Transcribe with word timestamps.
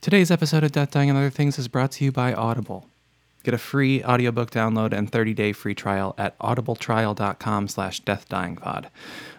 Today's 0.00 0.30
episode 0.30 0.64
of 0.64 0.72
Death, 0.72 0.92
Dying, 0.92 1.10
and 1.10 1.18
Other 1.18 1.28
Things 1.28 1.58
is 1.58 1.68
brought 1.68 1.92
to 1.92 2.04
you 2.06 2.10
by 2.10 2.32
Audible. 2.32 2.86
Get 3.42 3.52
a 3.52 3.58
free 3.58 4.02
audiobook 4.02 4.50
download 4.50 4.94
and 4.94 5.12
30-day 5.12 5.52
free 5.52 5.74
trial 5.74 6.14
at 6.16 6.38
audibletrial.com 6.38 7.68
slash 7.68 8.00
deathdyingpod. 8.00 8.86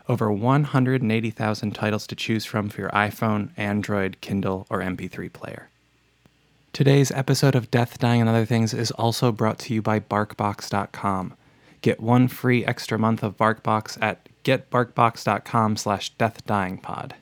Over 0.08 0.32
180,000 0.32 1.72
titles 1.72 2.06
to 2.06 2.16
choose 2.16 2.46
from 2.46 2.70
for 2.70 2.82
your 2.82 2.92
iPhone, 2.92 3.50
Android, 3.58 4.18
Kindle, 4.22 4.68
or 4.70 4.82
MP3 4.82 5.34
player. 5.34 5.70
Today's 6.74 7.10
episode 7.10 7.56
of 7.56 7.72
Death, 7.72 7.98
Dying, 7.98 8.22
and 8.22 8.30
Other 8.30 8.46
Things 8.46 8.72
is 8.72 8.92
also 8.92 9.32
brought 9.32 9.58
to 9.60 9.74
you 9.74 9.82
by 9.82 10.00
BarkBox.com. 10.00 11.34
Get 11.82 12.00
one 12.00 12.28
free 12.28 12.64
extra 12.64 13.00
month 13.00 13.24
of 13.24 13.36
BarkBox 13.36 13.98
at 14.00 14.30
getbarkbox.com 14.44 15.78
slash 15.78 16.16
deathdyingpod. 16.18 17.14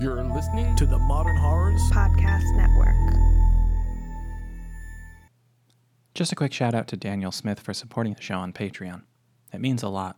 You're 0.00 0.22
listening 0.22 0.76
to 0.76 0.86
the 0.86 0.96
Modern 0.96 1.36
Horrors 1.36 1.82
Podcast 1.90 2.54
Network. 2.54 2.94
Just 6.14 6.30
a 6.30 6.36
quick 6.36 6.52
shout 6.52 6.72
out 6.72 6.86
to 6.88 6.96
Daniel 6.96 7.32
Smith 7.32 7.58
for 7.58 7.74
supporting 7.74 8.14
the 8.14 8.22
show 8.22 8.36
on 8.36 8.52
Patreon. 8.52 9.02
It 9.52 9.60
means 9.60 9.82
a 9.82 9.88
lot. 9.88 10.16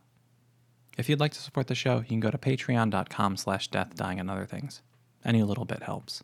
If 0.99 1.09
you'd 1.09 1.19
like 1.19 1.31
to 1.31 1.41
support 1.41 1.65
the 1.65 1.73
show, 1.73 1.97
you 1.97 2.05
can 2.05 2.19
go 2.19 2.29
to 2.29 2.37
patreon.com 2.37 3.37
slash 3.37 3.69
death, 3.69 3.95
dying, 3.95 4.19
and 4.19 4.29
other 4.29 4.45
things. 4.45 4.83
Any 5.25 5.41
little 5.41 5.65
bit 5.65 5.81
helps. 5.81 6.23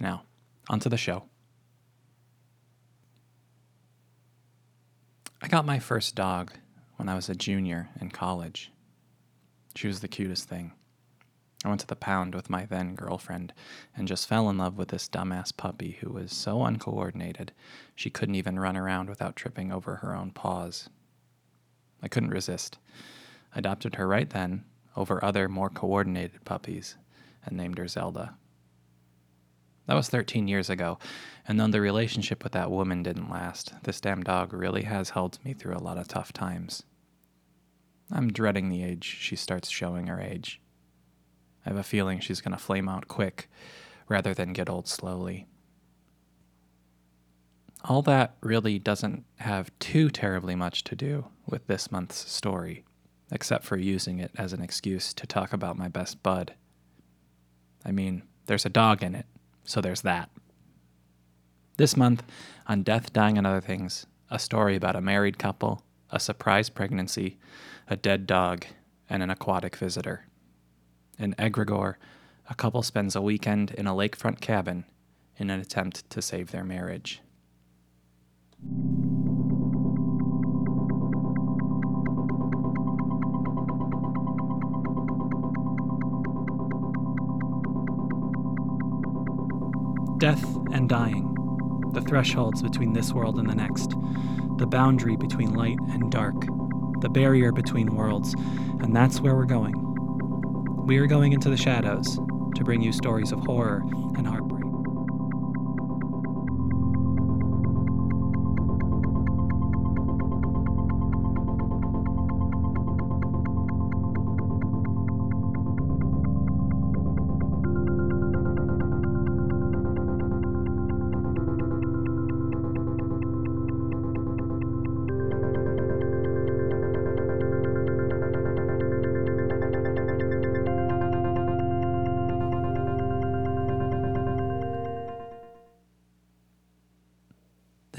Now, 0.00 0.24
onto 0.68 0.88
the 0.88 0.96
show. 0.96 1.26
I 5.40 5.46
got 5.46 5.64
my 5.64 5.78
first 5.78 6.16
dog 6.16 6.52
when 6.96 7.08
I 7.08 7.14
was 7.14 7.28
a 7.28 7.36
junior 7.36 7.90
in 8.00 8.10
college. 8.10 8.72
She 9.76 9.86
was 9.86 10.00
the 10.00 10.08
cutest 10.08 10.48
thing. 10.48 10.72
I 11.64 11.68
went 11.68 11.80
to 11.82 11.86
the 11.86 11.94
pound 11.94 12.34
with 12.34 12.50
my 12.50 12.64
then 12.64 12.94
girlfriend 12.94 13.52
and 13.96 14.08
just 14.08 14.28
fell 14.28 14.50
in 14.50 14.58
love 14.58 14.76
with 14.76 14.88
this 14.88 15.08
dumbass 15.08 15.56
puppy 15.56 15.98
who 16.00 16.10
was 16.10 16.32
so 16.32 16.64
uncoordinated 16.64 17.52
she 17.94 18.10
couldn't 18.10 18.34
even 18.34 18.58
run 18.58 18.76
around 18.76 19.08
without 19.08 19.36
tripping 19.36 19.70
over 19.70 19.96
her 19.96 20.14
own 20.14 20.32
paws. 20.32 20.88
I 22.02 22.08
couldn't 22.08 22.30
resist. 22.30 22.78
I 23.54 23.60
adopted 23.60 23.94
her 23.94 24.08
right 24.08 24.28
then 24.28 24.64
over 24.96 25.24
other 25.24 25.48
more 25.48 25.70
coordinated 25.70 26.44
puppies 26.44 26.96
and 27.44 27.56
named 27.56 27.78
her 27.78 27.88
Zelda. 27.88 28.34
That 29.86 29.94
was 29.94 30.08
13 30.08 30.48
years 30.48 30.70
ago, 30.70 30.98
and 31.46 31.58
though 31.58 31.66
the 31.66 31.80
relationship 31.80 32.44
with 32.44 32.52
that 32.52 32.70
woman 32.70 33.02
didn't 33.02 33.30
last, 33.30 33.72
this 33.82 34.00
damn 34.00 34.22
dog 34.22 34.52
really 34.52 34.82
has 34.82 35.10
held 35.10 35.38
me 35.44 35.54
through 35.54 35.76
a 35.76 35.82
lot 35.82 35.98
of 35.98 36.08
tough 36.08 36.32
times. 36.32 36.84
I'm 38.10 38.32
dreading 38.32 38.68
the 38.68 38.84
age 38.84 39.04
she 39.04 39.36
starts 39.36 39.70
showing 39.70 40.06
her 40.06 40.20
age. 40.20 40.60
I 41.64 41.70
have 41.70 41.78
a 41.78 41.82
feeling 41.82 42.20
she's 42.20 42.40
going 42.40 42.56
to 42.56 42.62
flame 42.62 42.88
out 42.88 43.08
quick 43.08 43.48
rather 44.08 44.34
than 44.34 44.52
get 44.52 44.68
old 44.68 44.88
slowly. 44.88 45.46
All 47.84 48.02
that 48.02 48.36
really 48.40 48.78
doesn't 48.78 49.24
have 49.38 49.76
too 49.78 50.10
terribly 50.10 50.54
much 50.54 50.84
to 50.84 50.94
do 50.94 51.26
with 51.46 51.66
this 51.66 51.90
month's 51.90 52.30
story, 52.30 52.84
except 53.30 53.64
for 53.64 53.76
using 53.76 54.20
it 54.20 54.30
as 54.36 54.52
an 54.52 54.62
excuse 54.62 55.12
to 55.14 55.26
talk 55.26 55.52
about 55.52 55.76
my 55.78 55.88
best 55.88 56.22
bud. 56.22 56.54
I 57.84 57.90
mean, 57.90 58.22
there's 58.46 58.66
a 58.66 58.70
dog 58.70 59.02
in 59.02 59.14
it, 59.14 59.26
so 59.64 59.80
there's 59.80 60.02
that. 60.02 60.30
This 61.76 61.96
month, 61.96 62.22
on 62.66 62.82
Death, 62.82 63.12
Dying, 63.12 63.38
and 63.38 63.46
Other 63.46 63.60
Things, 63.60 64.06
a 64.30 64.38
story 64.38 64.76
about 64.76 64.94
a 64.94 65.00
married 65.00 65.38
couple, 65.38 65.82
a 66.10 66.20
surprise 66.20 66.70
pregnancy, 66.70 67.38
a 67.88 67.96
dead 67.96 68.26
dog, 68.26 68.66
and 69.10 69.22
an 69.22 69.30
aquatic 69.30 69.76
visitor. 69.76 70.26
In 71.18 71.34
Egregore, 71.34 71.96
a 72.48 72.54
couple 72.54 72.82
spends 72.82 73.14
a 73.14 73.22
weekend 73.22 73.70
in 73.72 73.86
a 73.86 73.92
lakefront 73.92 74.40
cabin 74.40 74.84
in 75.36 75.50
an 75.50 75.60
attempt 75.60 76.08
to 76.10 76.22
save 76.22 76.50
their 76.50 76.64
marriage. 76.64 77.20
Death 90.18 90.44
and 90.72 90.88
dying, 90.88 91.28
the 91.92 92.00
thresholds 92.00 92.62
between 92.62 92.92
this 92.92 93.12
world 93.12 93.38
and 93.38 93.50
the 93.50 93.54
next, 93.54 93.90
the 94.58 94.66
boundary 94.66 95.16
between 95.16 95.54
light 95.54 95.78
and 95.90 96.12
dark, 96.12 96.40
the 97.00 97.08
barrier 97.08 97.52
between 97.52 97.96
worlds, 97.96 98.34
and 98.80 98.94
that's 98.94 99.20
where 99.20 99.34
we're 99.34 99.44
going. 99.44 99.91
We 100.84 100.98
are 100.98 101.06
going 101.06 101.32
into 101.32 101.48
the 101.48 101.56
shadows 101.56 102.16
to 102.56 102.64
bring 102.64 102.82
you 102.82 102.92
stories 102.92 103.30
of 103.30 103.38
horror 103.40 103.82
and 104.16 104.26
heartbreak. 104.26 104.51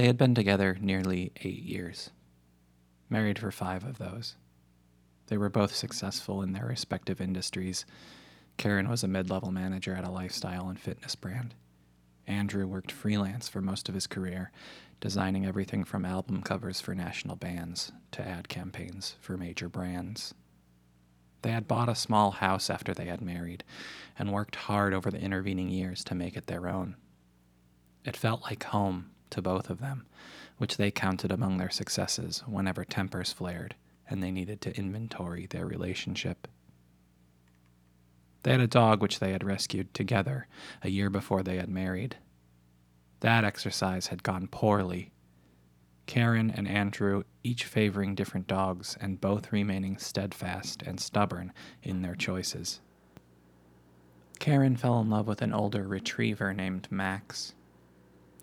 They 0.03 0.07
had 0.07 0.17
been 0.17 0.35
together 0.35 0.77
nearly 0.81 1.31
eight 1.43 1.63
years, 1.63 2.09
married 3.09 3.39
for 3.39 3.51
five 3.51 3.85
of 3.85 3.99
those. 3.99 4.35
They 5.27 5.37
were 5.37 5.47
both 5.47 5.73
successful 5.73 6.41
in 6.41 6.51
their 6.51 6.65
respective 6.65 7.21
industries. 7.21 7.85
Karen 8.57 8.89
was 8.89 9.05
a 9.05 9.07
mid 9.07 9.29
level 9.29 9.49
manager 9.49 9.95
at 9.95 10.03
a 10.03 10.11
lifestyle 10.11 10.67
and 10.67 10.77
fitness 10.77 11.15
brand. 11.15 11.55
Andrew 12.27 12.67
worked 12.67 12.91
freelance 12.91 13.47
for 13.47 13.61
most 13.61 13.87
of 13.87 13.95
his 13.95 14.05
career, 14.05 14.51
designing 14.99 15.45
everything 15.45 15.85
from 15.85 16.03
album 16.03 16.41
covers 16.41 16.81
for 16.81 16.93
national 16.93 17.37
bands 17.37 17.93
to 18.11 18.27
ad 18.27 18.49
campaigns 18.49 19.15
for 19.21 19.37
major 19.37 19.69
brands. 19.69 20.33
They 21.43 21.51
had 21.51 21.65
bought 21.65 21.87
a 21.87 21.95
small 21.95 22.31
house 22.31 22.69
after 22.69 22.93
they 22.93 23.05
had 23.05 23.21
married 23.21 23.63
and 24.19 24.33
worked 24.33 24.57
hard 24.57 24.93
over 24.93 25.09
the 25.09 25.21
intervening 25.21 25.69
years 25.69 26.03
to 26.03 26.13
make 26.13 26.35
it 26.35 26.47
their 26.47 26.67
own. 26.67 26.97
It 28.03 28.17
felt 28.17 28.41
like 28.41 28.65
home 28.65 29.11
to 29.33 29.41
both 29.41 29.69
of 29.69 29.79
them, 29.79 30.05
which 30.57 30.77
they 30.77 30.89
counted 30.89 31.31
among 31.31 31.57
their 31.57 31.69
successes 31.69 32.43
whenever 32.47 32.83
tempers 32.83 33.33
flared 33.33 33.75
and 34.09 34.21
they 34.21 34.31
needed 34.31 34.61
to 34.61 34.77
inventory 34.77 35.45
their 35.45 35.65
relationship. 35.65 36.47
They 38.43 38.51
had 38.51 38.59
a 38.59 38.67
dog 38.67 39.01
which 39.01 39.19
they 39.19 39.31
had 39.31 39.43
rescued 39.43 39.93
together 39.93 40.47
a 40.81 40.89
year 40.89 41.09
before 41.09 41.43
they 41.43 41.55
had 41.55 41.69
married. 41.69 42.17
That 43.21 43.45
exercise 43.45 44.07
had 44.07 44.21
gone 44.21 44.47
poorly. 44.47 45.11
Karen 46.05 46.51
and 46.51 46.67
Andrew 46.67 47.23
each 47.43 47.63
favoring 47.63 48.15
different 48.15 48.47
dogs 48.47 48.97
and 48.99 49.21
both 49.21 49.53
remaining 49.53 49.97
steadfast 49.97 50.83
and 50.83 50.99
stubborn 50.99 51.53
in 51.81 52.01
their 52.01 52.15
choices. 52.15 52.81
Karen 54.39 54.75
fell 54.75 54.99
in 54.99 55.09
love 55.09 55.25
with 55.25 55.41
an 55.41 55.53
older 55.53 55.87
retriever 55.87 56.53
named 56.53 56.89
Max. 56.91 57.53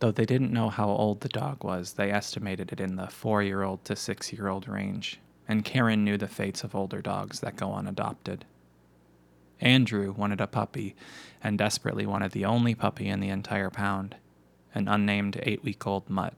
Though 0.00 0.10
they 0.10 0.24
didn't 0.24 0.52
know 0.52 0.70
how 0.70 0.88
old 0.88 1.20
the 1.20 1.28
dog 1.28 1.62
was, 1.62 1.92
they 1.92 2.10
estimated 2.10 2.72
it 2.72 2.80
in 2.80 2.96
the 2.96 3.08
four 3.08 3.42
year 3.42 3.62
old 3.62 3.84
to 3.84 3.94
six 3.94 4.32
year 4.32 4.48
old 4.48 4.66
range, 4.66 5.20
and 5.46 5.64
Karen 5.64 6.04
knew 6.04 6.16
the 6.16 6.26
fates 6.26 6.64
of 6.64 6.74
older 6.74 7.02
dogs 7.02 7.40
that 7.40 7.56
go 7.56 7.74
unadopted. 7.74 8.46
Andrew 9.60 10.12
wanted 10.12 10.40
a 10.40 10.46
puppy, 10.46 10.96
and 11.44 11.58
desperately 11.58 12.06
wanted 12.06 12.32
the 12.32 12.46
only 12.46 12.74
puppy 12.74 13.08
in 13.08 13.20
the 13.20 13.28
entire 13.28 13.70
pound 13.70 14.16
an 14.74 14.88
unnamed 14.88 15.38
eight 15.42 15.62
week 15.62 15.86
old 15.86 16.08
mutt. 16.08 16.32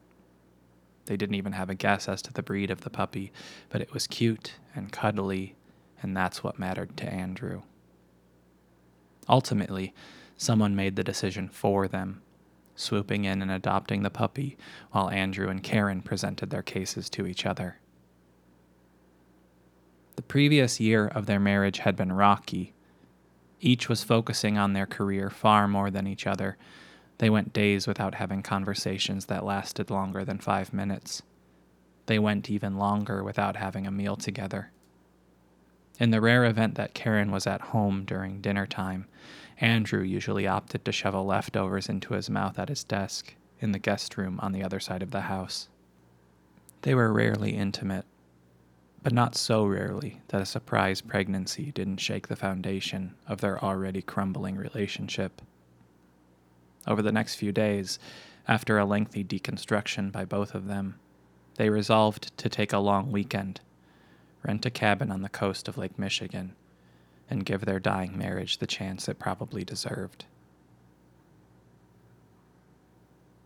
They 1.05 1.17
didn't 1.17 1.37
even 1.37 1.53
have 1.53 1.71
a 1.71 1.75
guess 1.75 2.09
as 2.09 2.21
to 2.23 2.33
the 2.33 2.43
breed 2.43 2.71
of 2.71 2.81
the 2.81 2.91
puppy, 2.91 3.31
but 3.69 3.81
it 3.81 3.93
was 3.93 4.09
cute 4.09 4.55
and 4.75 4.91
cuddly, 4.91 5.55
and 6.03 6.17
that's 6.17 6.43
what 6.43 6.59
mattered 6.59 6.97
to 6.97 7.13
Andrew. 7.13 7.63
Ultimately, 9.29 9.95
someone 10.37 10.75
made 10.75 10.97
the 10.97 11.05
decision 11.05 11.49
for 11.49 11.87
them 11.87 12.23
swooping 12.75 13.25
in 13.25 13.43
and 13.43 13.51
adopting 13.51 14.03
the 14.03 14.11
puppy 14.11 14.57
while 14.91 15.11
Andrew 15.11 15.49
and 15.49 15.63
Karen 15.63 16.03
presented 16.03 16.51
their 16.51 16.63
cases 16.63 17.09
to 17.11 17.27
each 17.27 17.47
other. 17.47 17.79
The 20.17 20.23
previous 20.23 20.81
year 20.81 21.07
of 21.07 21.27
their 21.27 21.41
marriage 21.41 21.79
had 21.79 21.97
been 21.97 22.13
rocky. 22.13 22.75
Each 23.61 23.89
was 23.89 24.05
focusing 24.05 24.59
on 24.59 24.73
their 24.73 24.87
career 24.87 25.31
far 25.31 25.67
more 25.67 25.91
than 25.91 26.07
each 26.07 26.27
other. 26.27 26.57
They 27.19 27.31
went 27.31 27.53
days 27.53 27.87
without 27.87 28.17
having 28.17 28.43
conversations 28.43 29.27
that 29.27 29.45
lasted 29.45 29.91
longer 29.91 30.25
than 30.25 30.39
five 30.39 30.73
minutes. 30.73 31.23
They 32.07 32.19
went 32.19 32.51
even 32.51 32.77
longer 32.77 33.23
without 33.23 33.57
having 33.57 33.87
a 33.87 33.91
meal 33.91 34.17
together. 34.17 34.71
In 35.99 36.11
the 36.11 36.21
rare 36.21 36.45
event 36.45 36.75
that 36.75 36.95
Karen 36.95 37.31
was 37.31 37.47
at 37.47 37.61
home 37.61 38.05
during 38.05 38.41
dinner 38.41 38.67
time, 38.67 39.07
Andrew 39.63 40.03
usually 40.03 40.49
opted 40.49 40.85
to 40.85 40.91
shovel 40.91 41.25
leftovers 41.25 41.89
into 41.89 42.15
his 42.15 42.29
mouth 42.29 42.59
at 42.59 42.69
his 42.69 42.83
desk 42.83 43.37
in 43.61 43.71
the 43.71 43.79
guest 43.79 44.17
room 44.17 44.41
on 44.43 44.51
the 44.51 44.65
other 44.65 44.81
side 44.81 45.05
of 45.05 45.13
the 45.13 45.23
house. 45.23 45.69
They 46.83 46.97
were 46.97 47.13
rarely 47.13 47.53
intimate, 47.53 48.05
but 49.05 49.13
not 49.13 49.37
so 49.37 49.65
rarely 49.65 50.21
that 50.29 50.43
a 50.43 50.47
surprise 50.47 51.01
pregnancy 51.01 51.71
didn't 51.71 51.99
shake 51.99 52.27
the 52.27 52.35
foundation 52.35 53.15
of 53.29 53.41
their 53.41 53.65
already 53.65 54.03
crumbling 54.03 54.57
relationship. 54.57 55.41
Over 56.89 57.01
the 57.01 57.13
next 57.13 57.37
few 57.37 57.53
days, 57.53 58.01
after 58.49 58.79
a 58.79 58.85
lengthy 58.85 59.23
deconstruction 59.23 60.11
by 60.11 60.25
both 60.25 60.57
of 60.57 60.67
them, 60.67 60.97
they 61.55 61.71
resolved 61.71 62.37
to 62.39 62.49
take 62.49 62.73
a 62.73 62.79
long 62.79 63.13
weekend, 63.13 63.61
rent 64.43 64.67
a 64.67 64.71
cabin 64.71 65.13
on 65.13 65.23
the 65.23 65.29
coast 65.29 65.69
of 65.69 65.79
Lake 65.79 66.01
Michigan, 66.01 66.57
and 67.31 67.47
give 67.47 67.65
their 67.65 67.81
dying 67.81 68.17
marriage 68.17 68.59
the 68.59 68.67
chance 68.67 69.09
it 69.09 69.19
probably 69.19 69.65
deserved. 69.65 70.25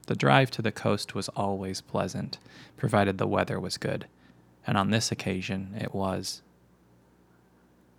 The 0.07 0.15
drive 0.15 0.51
to 0.53 0.63
the 0.63 0.73
coast 0.73 1.15
was 1.15 1.29
always 1.31 1.81
pleasant, 1.81 2.39
provided 2.77 3.19
the 3.19 3.27
weather 3.27 3.59
was 3.59 3.77
good, 3.77 4.07
and 4.67 4.77
on 4.77 4.91
this 4.91 5.11
occasion 5.11 5.75
it 5.79 5.95
was. 5.95 6.43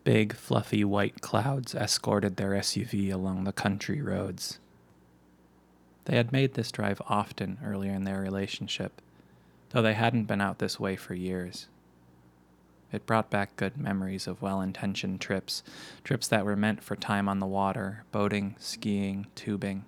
Big, 0.05 0.33
fluffy 0.33 0.85
white 0.85 1.19
clouds 1.19 1.75
escorted 1.75 2.37
their 2.37 2.51
SUV 2.51 3.11
along 3.11 3.43
the 3.43 3.51
country 3.51 4.01
roads. 4.01 4.59
They 6.05 6.15
had 6.15 6.31
made 6.31 6.53
this 6.53 6.71
drive 6.71 7.01
often 7.09 7.57
earlier 7.61 7.91
in 7.91 8.05
their 8.05 8.21
relationship, 8.21 9.01
though 9.71 9.81
they 9.81 9.95
hadn't 9.95 10.23
been 10.23 10.39
out 10.39 10.59
this 10.59 10.79
way 10.79 10.95
for 10.95 11.13
years. 11.13 11.67
It 12.91 13.05
brought 13.05 13.29
back 13.29 13.55
good 13.57 13.77
memories 13.77 14.27
of 14.27 14.41
well 14.41 14.61
intentioned 14.61 15.19
trips, 15.19 15.61
trips 16.03 16.27
that 16.29 16.45
were 16.45 16.55
meant 16.55 16.83
for 16.83 16.95
time 16.95 17.27
on 17.27 17.39
the 17.39 17.45
water, 17.45 18.05
boating, 18.11 18.55
skiing, 18.59 19.27
tubing. 19.35 19.83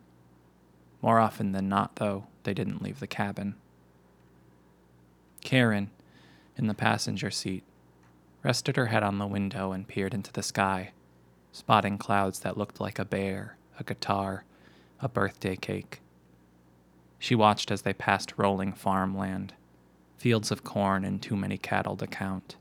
More 1.02 1.20
often 1.20 1.54
than 1.54 1.70
not, 1.70 1.96
though, 1.96 2.26
they 2.44 2.54
didn't 2.54 2.82
leave 2.82 3.00
the 3.00 3.08
cabin. 3.08 3.56
Karen, 5.42 5.92
in 6.58 6.68
the 6.68 6.74
passenger 6.74 7.32
seat, 7.32 7.64
rested 8.44 8.76
her 8.76 8.88
head 8.88 9.04
on 9.04 9.18
the 9.18 9.28
window 9.28 9.72
and 9.72 9.88
peered 9.88 10.14
into 10.14 10.32
the 10.34 10.44
sky, 10.44 10.92
spotting 11.54 11.98
clouds 11.98 12.42
that 12.42 12.58
looked 12.58 12.82
like 12.82 13.00
a 13.00 13.06
bear, 13.06 13.58
a 13.80 13.84
guitar, 13.84 14.44
a 15.02 15.08
birthday 15.08 15.56
cake. 15.56 16.02
She 17.18 17.36
watched 17.36 17.72
as 17.72 17.84
they 17.84 17.94
passed 17.94 18.34
rolling 18.38 18.74
farmland, 18.74 19.54
fields 20.18 20.52
of 20.52 20.66
corn 20.66 21.06
and 21.06 21.22
too 21.22 21.38
many 21.38 21.58
cattle 21.58 21.96
to 21.96 22.08
count. 22.08 22.58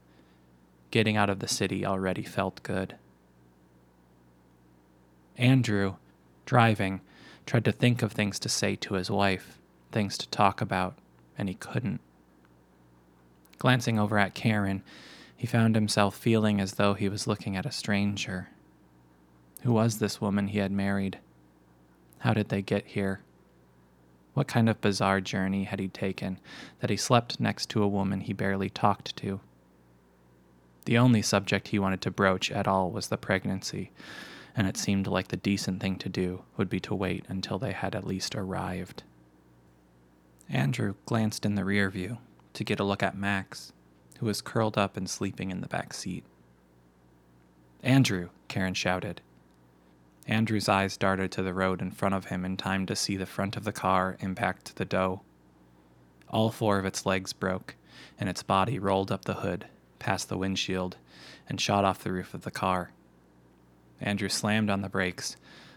Getting 0.90 1.16
out 1.16 1.30
of 1.30 1.40
the 1.40 1.48
city 1.48 1.84
already 1.84 2.22
felt 2.22 2.62
good. 2.62 2.96
Andrew, 5.36 5.96
driving, 6.46 7.00
tried 7.46 7.64
to 7.64 7.72
think 7.72 8.02
of 8.02 8.12
things 8.12 8.38
to 8.40 8.48
say 8.48 8.74
to 8.76 8.94
his 8.94 9.10
wife, 9.10 9.58
things 9.92 10.18
to 10.18 10.28
talk 10.28 10.60
about, 10.60 10.96
and 11.36 11.48
he 11.48 11.54
couldn't. 11.54 12.00
Glancing 13.58 13.98
over 13.98 14.18
at 14.18 14.34
Karen, 14.34 14.82
he 15.36 15.46
found 15.46 15.74
himself 15.74 16.16
feeling 16.16 16.60
as 16.60 16.74
though 16.74 16.94
he 16.94 17.08
was 17.08 17.26
looking 17.26 17.56
at 17.56 17.66
a 17.66 17.72
stranger. 17.72 18.48
Who 19.62 19.72
was 19.72 19.98
this 19.98 20.20
woman 20.20 20.48
he 20.48 20.58
had 20.58 20.72
married? 20.72 21.18
How 22.18 22.34
did 22.34 22.48
they 22.48 22.62
get 22.62 22.86
here? 22.86 23.20
What 24.34 24.48
kind 24.48 24.68
of 24.68 24.80
bizarre 24.80 25.20
journey 25.20 25.64
had 25.64 25.80
he 25.80 25.88
taken 25.88 26.38
that 26.80 26.90
he 26.90 26.96
slept 26.96 27.40
next 27.40 27.68
to 27.70 27.82
a 27.82 27.88
woman 27.88 28.20
he 28.20 28.32
barely 28.32 28.70
talked 28.70 29.16
to? 29.16 29.40
The 30.88 30.96
only 30.96 31.20
subject 31.20 31.68
he 31.68 31.78
wanted 31.78 32.00
to 32.00 32.10
broach 32.10 32.50
at 32.50 32.66
all 32.66 32.90
was 32.90 33.08
the 33.08 33.18
pregnancy, 33.18 33.90
and 34.56 34.66
it 34.66 34.78
seemed 34.78 35.06
like 35.06 35.28
the 35.28 35.36
decent 35.36 35.82
thing 35.82 35.96
to 35.96 36.08
do 36.08 36.44
would 36.56 36.70
be 36.70 36.80
to 36.80 36.94
wait 36.94 37.26
until 37.28 37.58
they 37.58 37.72
had 37.72 37.94
at 37.94 38.06
least 38.06 38.34
arrived. 38.34 39.02
Andrew 40.48 40.94
glanced 41.04 41.44
in 41.44 41.56
the 41.56 41.64
rear 41.66 41.90
view 41.90 42.16
to 42.54 42.64
get 42.64 42.80
a 42.80 42.84
look 42.84 43.02
at 43.02 43.18
Max, 43.18 43.74
who 44.20 44.24
was 44.24 44.40
curled 44.40 44.78
up 44.78 44.96
and 44.96 45.10
sleeping 45.10 45.50
in 45.50 45.60
the 45.60 45.68
back 45.68 45.92
seat. 45.92 46.24
Andrew, 47.82 48.30
Karen 48.48 48.72
shouted. 48.72 49.20
Andrew's 50.26 50.70
eyes 50.70 50.96
darted 50.96 51.30
to 51.32 51.42
the 51.42 51.52
road 51.52 51.82
in 51.82 51.90
front 51.90 52.14
of 52.14 52.24
him 52.24 52.46
in 52.46 52.56
time 52.56 52.86
to 52.86 52.96
see 52.96 53.18
the 53.18 53.26
front 53.26 53.58
of 53.58 53.64
the 53.64 53.72
car 53.72 54.16
impact 54.20 54.76
the 54.76 54.86
doe. 54.86 55.20
All 56.30 56.50
four 56.50 56.78
of 56.78 56.86
its 56.86 57.04
legs 57.04 57.34
broke, 57.34 57.74
and 58.18 58.26
its 58.26 58.42
body 58.42 58.78
rolled 58.78 59.12
up 59.12 59.26
the 59.26 59.34
hood 59.34 59.66
past 59.98 60.28
the 60.28 60.38
windshield, 60.38 60.96
and 61.48 61.60
shot 61.60 61.84
off 61.84 62.02
the 62.02 62.12
roof 62.12 62.34
of 62.34 62.42
the 62.42 62.50
car. 62.50 62.90
Andrew 64.00 64.28
slammed 64.28 64.70
on 64.70 64.82
the 64.82 64.88
brakes, 64.88 65.36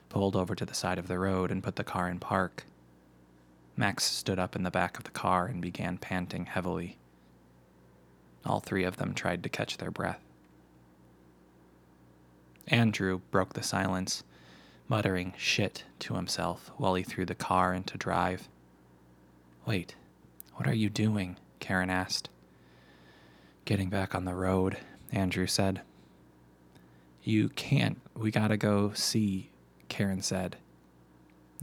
pulled 0.10 0.36
over 0.36 0.56
to 0.56 0.66
the 0.66 0.74
side 0.74 1.00
of 1.00 1.08
the 1.08 1.20
road, 1.20 1.52
and 1.52 1.64
put 1.64 1.76
the 1.76 1.84
car 1.84 2.10
in 2.10 2.20
park. 2.20 2.66
Max 3.76 4.04
stood 4.04 4.38
up 4.38 4.56
in 4.56 4.64
the 4.64 4.72
back 4.72 4.98
of 4.98 5.06
the 5.06 5.12
car 5.12 5.46
and 5.48 5.62
began 5.62 5.98
panting 5.98 6.46
heavily. 6.46 6.98
All 8.46 8.60
three 8.60 8.84
of 8.84 8.98
them 8.98 9.14
tried 9.14 9.44
to 9.44 9.50
catch 9.50 9.78
their 9.78 9.92
breath. 9.92 10.20
Andrew 12.68 13.22
broke 13.32 13.54
the 13.54 13.64
silence, 13.64 14.24
muttering 14.88 15.34
shit 15.38 15.84
to 16.00 16.16
himself 16.16 16.72
while 16.78 16.96
he 16.96 17.04
threw 17.04 17.26
the 17.26 17.36
car 17.36 17.74
into 17.74 17.98
drive. 17.98 18.48
Wait, 19.66 19.96
what 20.56 20.68
are 20.68 20.76
you 20.76 20.90
doing? 20.90 21.38
Karen 21.60 21.90
asked. 21.90 22.30
Getting 23.66 23.90
back 23.90 24.16
on 24.16 24.26
the 24.26 24.34
road, 24.34 24.78
Andrew 25.12 25.48
said. 25.48 25.82
You 27.24 27.50
can't. 27.50 28.02
We 28.16 28.32
gotta 28.32 28.58
go 28.58 28.92
see, 28.94 29.52
Karen 29.88 30.22
said. 30.22 30.58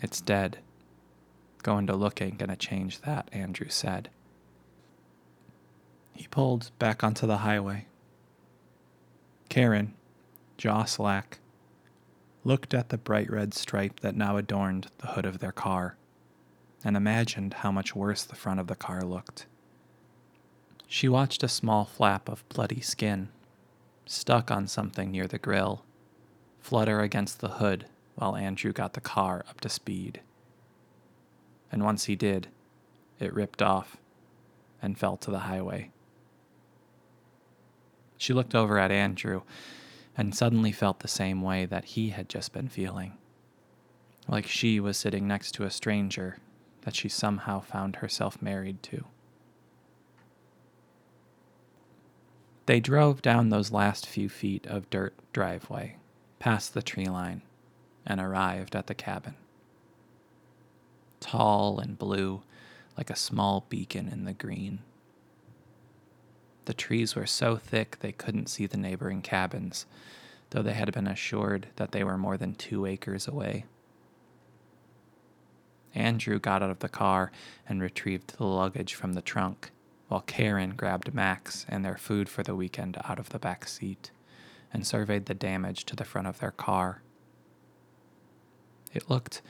It's 0.00 0.20
dead. 0.20 0.58
Going 1.62 1.86
to 1.88 1.96
look 1.96 2.22
ain't 2.22 2.38
gonna 2.38 2.56
change 2.56 3.00
that, 3.00 3.28
Andrew 3.32 3.68
said. 3.68 4.10
He 6.14 6.26
pulled 6.28 6.70
back 6.78 7.02
onto 7.02 7.26
the 7.26 7.38
highway. 7.38 7.86
Karen, 9.48 9.94
jaw 10.56 10.84
slack, 10.84 11.38
looked 12.44 12.74
at 12.74 12.90
the 12.90 12.98
bright 12.98 13.30
red 13.30 13.54
stripe 13.54 14.00
that 14.00 14.16
now 14.16 14.36
adorned 14.36 14.88
the 14.98 15.08
hood 15.08 15.26
of 15.26 15.38
their 15.38 15.52
car 15.52 15.96
and 16.84 16.96
imagined 16.96 17.54
how 17.54 17.72
much 17.72 17.96
worse 17.96 18.22
the 18.24 18.36
front 18.36 18.60
of 18.60 18.68
the 18.68 18.76
car 18.76 19.02
looked. 19.02 19.46
She 20.90 21.06
watched 21.06 21.42
a 21.42 21.48
small 21.48 21.84
flap 21.84 22.30
of 22.30 22.48
bloody 22.48 22.80
skin, 22.80 23.28
stuck 24.06 24.50
on 24.50 24.66
something 24.66 25.10
near 25.10 25.26
the 25.26 25.38
grill, 25.38 25.84
flutter 26.60 27.02
against 27.02 27.40
the 27.40 27.48
hood 27.48 27.84
while 28.14 28.34
Andrew 28.34 28.72
got 28.72 28.94
the 28.94 29.02
car 29.02 29.44
up 29.50 29.60
to 29.60 29.68
speed. 29.68 30.22
And 31.70 31.84
once 31.84 32.06
he 32.06 32.16
did, 32.16 32.48
it 33.20 33.34
ripped 33.34 33.60
off 33.60 33.98
and 34.80 34.98
fell 34.98 35.18
to 35.18 35.30
the 35.30 35.40
highway. 35.40 35.90
She 38.16 38.32
looked 38.32 38.54
over 38.54 38.78
at 38.78 38.90
Andrew 38.90 39.42
and 40.16 40.34
suddenly 40.34 40.72
felt 40.72 41.00
the 41.00 41.06
same 41.06 41.42
way 41.42 41.66
that 41.66 41.84
he 41.84 42.10
had 42.10 42.30
just 42.30 42.54
been 42.54 42.68
feeling. 42.68 43.12
Like 44.26 44.46
she 44.46 44.80
was 44.80 44.96
sitting 44.96 45.28
next 45.28 45.52
to 45.52 45.64
a 45.64 45.70
stranger 45.70 46.38
that 46.82 46.96
she 46.96 47.10
somehow 47.10 47.60
found 47.60 47.96
herself 47.96 48.40
married 48.40 48.82
to. 48.84 49.04
They 52.68 52.80
drove 52.80 53.22
down 53.22 53.48
those 53.48 53.72
last 53.72 54.06
few 54.06 54.28
feet 54.28 54.66
of 54.66 54.90
dirt 54.90 55.14
driveway, 55.32 55.96
past 56.38 56.74
the 56.74 56.82
tree 56.82 57.06
line, 57.06 57.40
and 58.04 58.20
arrived 58.20 58.76
at 58.76 58.88
the 58.88 58.94
cabin. 58.94 59.36
Tall 61.18 61.78
and 61.78 61.98
blue, 61.98 62.42
like 62.94 63.08
a 63.08 63.16
small 63.16 63.64
beacon 63.70 64.06
in 64.06 64.26
the 64.26 64.34
green. 64.34 64.80
The 66.66 66.74
trees 66.74 67.16
were 67.16 67.24
so 67.24 67.56
thick 67.56 68.00
they 68.00 68.12
couldn't 68.12 68.50
see 68.50 68.66
the 68.66 68.76
neighboring 68.76 69.22
cabins, 69.22 69.86
though 70.50 70.60
they 70.60 70.74
had 70.74 70.92
been 70.92 71.08
assured 71.08 71.68
that 71.76 71.92
they 71.92 72.04
were 72.04 72.18
more 72.18 72.36
than 72.36 72.54
two 72.54 72.84
acres 72.84 73.26
away. 73.26 73.64
Andrew 75.94 76.38
got 76.38 76.62
out 76.62 76.68
of 76.68 76.80
the 76.80 76.90
car 76.90 77.32
and 77.66 77.80
retrieved 77.80 78.36
the 78.36 78.44
luggage 78.44 78.92
from 78.92 79.14
the 79.14 79.22
trunk 79.22 79.70
while 80.08 80.22
Karen 80.22 80.70
grabbed 80.70 81.14
Max 81.14 81.64
and 81.68 81.84
their 81.84 81.96
food 81.96 82.28
for 82.28 82.42
the 82.42 82.56
weekend 82.56 82.98
out 83.04 83.18
of 83.18 83.28
the 83.28 83.38
back 83.38 83.68
seat 83.68 84.10
and 84.72 84.86
surveyed 84.86 85.26
the 85.26 85.34
damage 85.34 85.84
to 85.84 85.96
the 85.96 86.04
front 86.04 86.26
of 86.26 86.40
their 86.40 86.50
car. 86.50 87.02
It 88.92 89.08
looked 89.08 89.42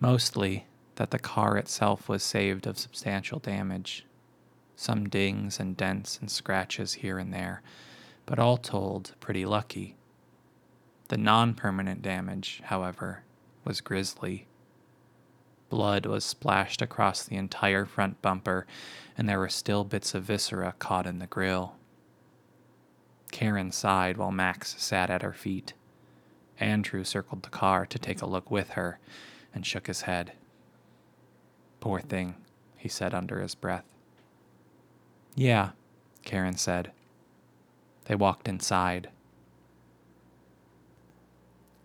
mostly 0.00 0.66
that 0.96 1.10
the 1.10 1.18
car 1.18 1.56
itself 1.56 2.08
was 2.08 2.22
saved 2.22 2.66
of 2.66 2.78
substantial 2.78 3.38
damage, 3.38 4.06
some 4.74 5.08
dings 5.08 5.60
and 5.60 5.76
dents 5.76 6.18
and 6.18 6.30
scratches 6.30 6.94
here 6.94 7.18
and 7.18 7.32
there, 7.32 7.62
but 8.24 8.38
all 8.38 8.56
told, 8.56 9.14
pretty 9.20 9.44
lucky. 9.44 9.96
The 11.08 11.18
non 11.18 11.54
permanent 11.54 12.02
damage, 12.02 12.60
however, 12.64 13.22
was 13.64 13.80
grisly. 13.80 14.46
Blood 15.68 16.06
was 16.06 16.24
splashed 16.24 16.80
across 16.80 17.24
the 17.24 17.36
entire 17.36 17.84
front 17.84 18.22
bumper, 18.22 18.66
and 19.18 19.28
there 19.28 19.38
were 19.38 19.48
still 19.48 19.84
bits 19.84 20.14
of 20.14 20.24
viscera 20.24 20.74
caught 20.78 21.06
in 21.06 21.18
the 21.18 21.26
grill. 21.26 21.74
Karen 23.32 23.72
sighed 23.72 24.16
while 24.16 24.30
Max 24.30 24.76
sat 24.78 25.10
at 25.10 25.22
her 25.22 25.32
feet. 25.32 25.72
Andrew 26.58 27.04
circled 27.04 27.42
the 27.42 27.50
car 27.50 27.84
to 27.86 27.98
take 27.98 28.22
a 28.22 28.26
look 28.26 28.50
with 28.50 28.70
her 28.70 28.98
and 29.52 29.66
shook 29.66 29.88
his 29.88 30.02
head. 30.02 30.32
Poor 31.80 32.00
thing, 32.00 32.36
he 32.76 32.88
said 32.88 33.12
under 33.12 33.40
his 33.40 33.54
breath. 33.54 33.84
Yeah, 35.34 35.70
Karen 36.24 36.56
said. 36.56 36.92
They 38.06 38.14
walked 38.14 38.48
inside. 38.48 39.10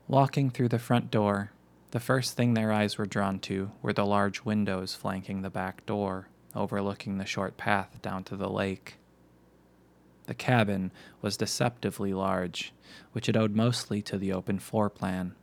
Walking 0.07 0.49
through 0.49 0.69
the 0.69 0.79
front 0.79 1.09
door, 1.11 1.51
the 1.91 1.99
first 1.99 2.35
thing 2.35 2.53
their 2.53 2.71
eyes 2.71 2.97
were 2.97 3.05
drawn 3.05 3.39
to 3.39 3.71
were 3.81 3.93
the 3.93 4.05
large 4.05 4.43
windows 4.43 4.95
flanking 4.95 5.41
the 5.41 5.49
back 5.49 5.85
door, 5.85 6.27
overlooking 6.55 7.17
the 7.17 7.25
short 7.25 7.57
path 7.57 8.01
down 8.01 8.23
to 8.23 8.35
the 8.35 8.49
lake. 8.49 8.95
The 10.25 10.33
cabin 10.33 10.91
was 11.21 11.35
deceptively 11.35 12.13
large, 12.13 12.73
which 13.11 13.27
it 13.27 13.35
owed 13.35 13.55
mostly 13.55 14.01
to 14.03 14.17
the 14.17 14.31
open 14.31 14.59
floor 14.59 14.89
plan. 14.89 15.35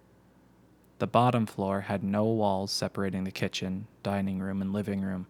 The 0.98 1.06
bottom 1.06 1.46
floor 1.46 1.82
had 1.82 2.02
no 2.02 2.24
walls 2.24 2.72
separating 2.72 3.24
the 3.24 3.30
kitchen, 3.30 3.86
dining 4.02 4.38
room, 4.40 4.62
and 4.62 4.72
living 4.72 5.02
room. 5.02 5.26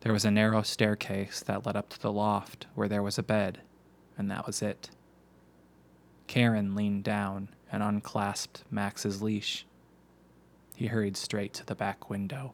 There 0.00 0.12
was 0.12 0.24
a 0.24 0.30
narrow 0.30 0.62
staircase 0.62 1.40
that 1.40 1.64
led 1.64 1.76
up 1.76 1.88
to 1.90 2.00
the 2.00 2.12
loft 2.12 2.66
where 2.74 2.88
there 2.88 3.02
was 3.02 3.18
a 3.18 3.22
bed, 3.22 3.60
and 4.18 4.30
that 4.30 4.46
was 4.46 4.62
it. 4.62 4.90
Karen 6.26 6.74
leaned 6.74 7.04
down 7.04 7.48
and 7.72 7.82
unclasped 7.82 8.64
Max's 8.70 9.22
leash. 9.22 9.64
He 10.76 10.88
hurried 10.88 11.16
straight 11.16 11.54
to 11.54 11.64
the 11.64 11.74
back 11.74 12.10
window, 12.10 12.52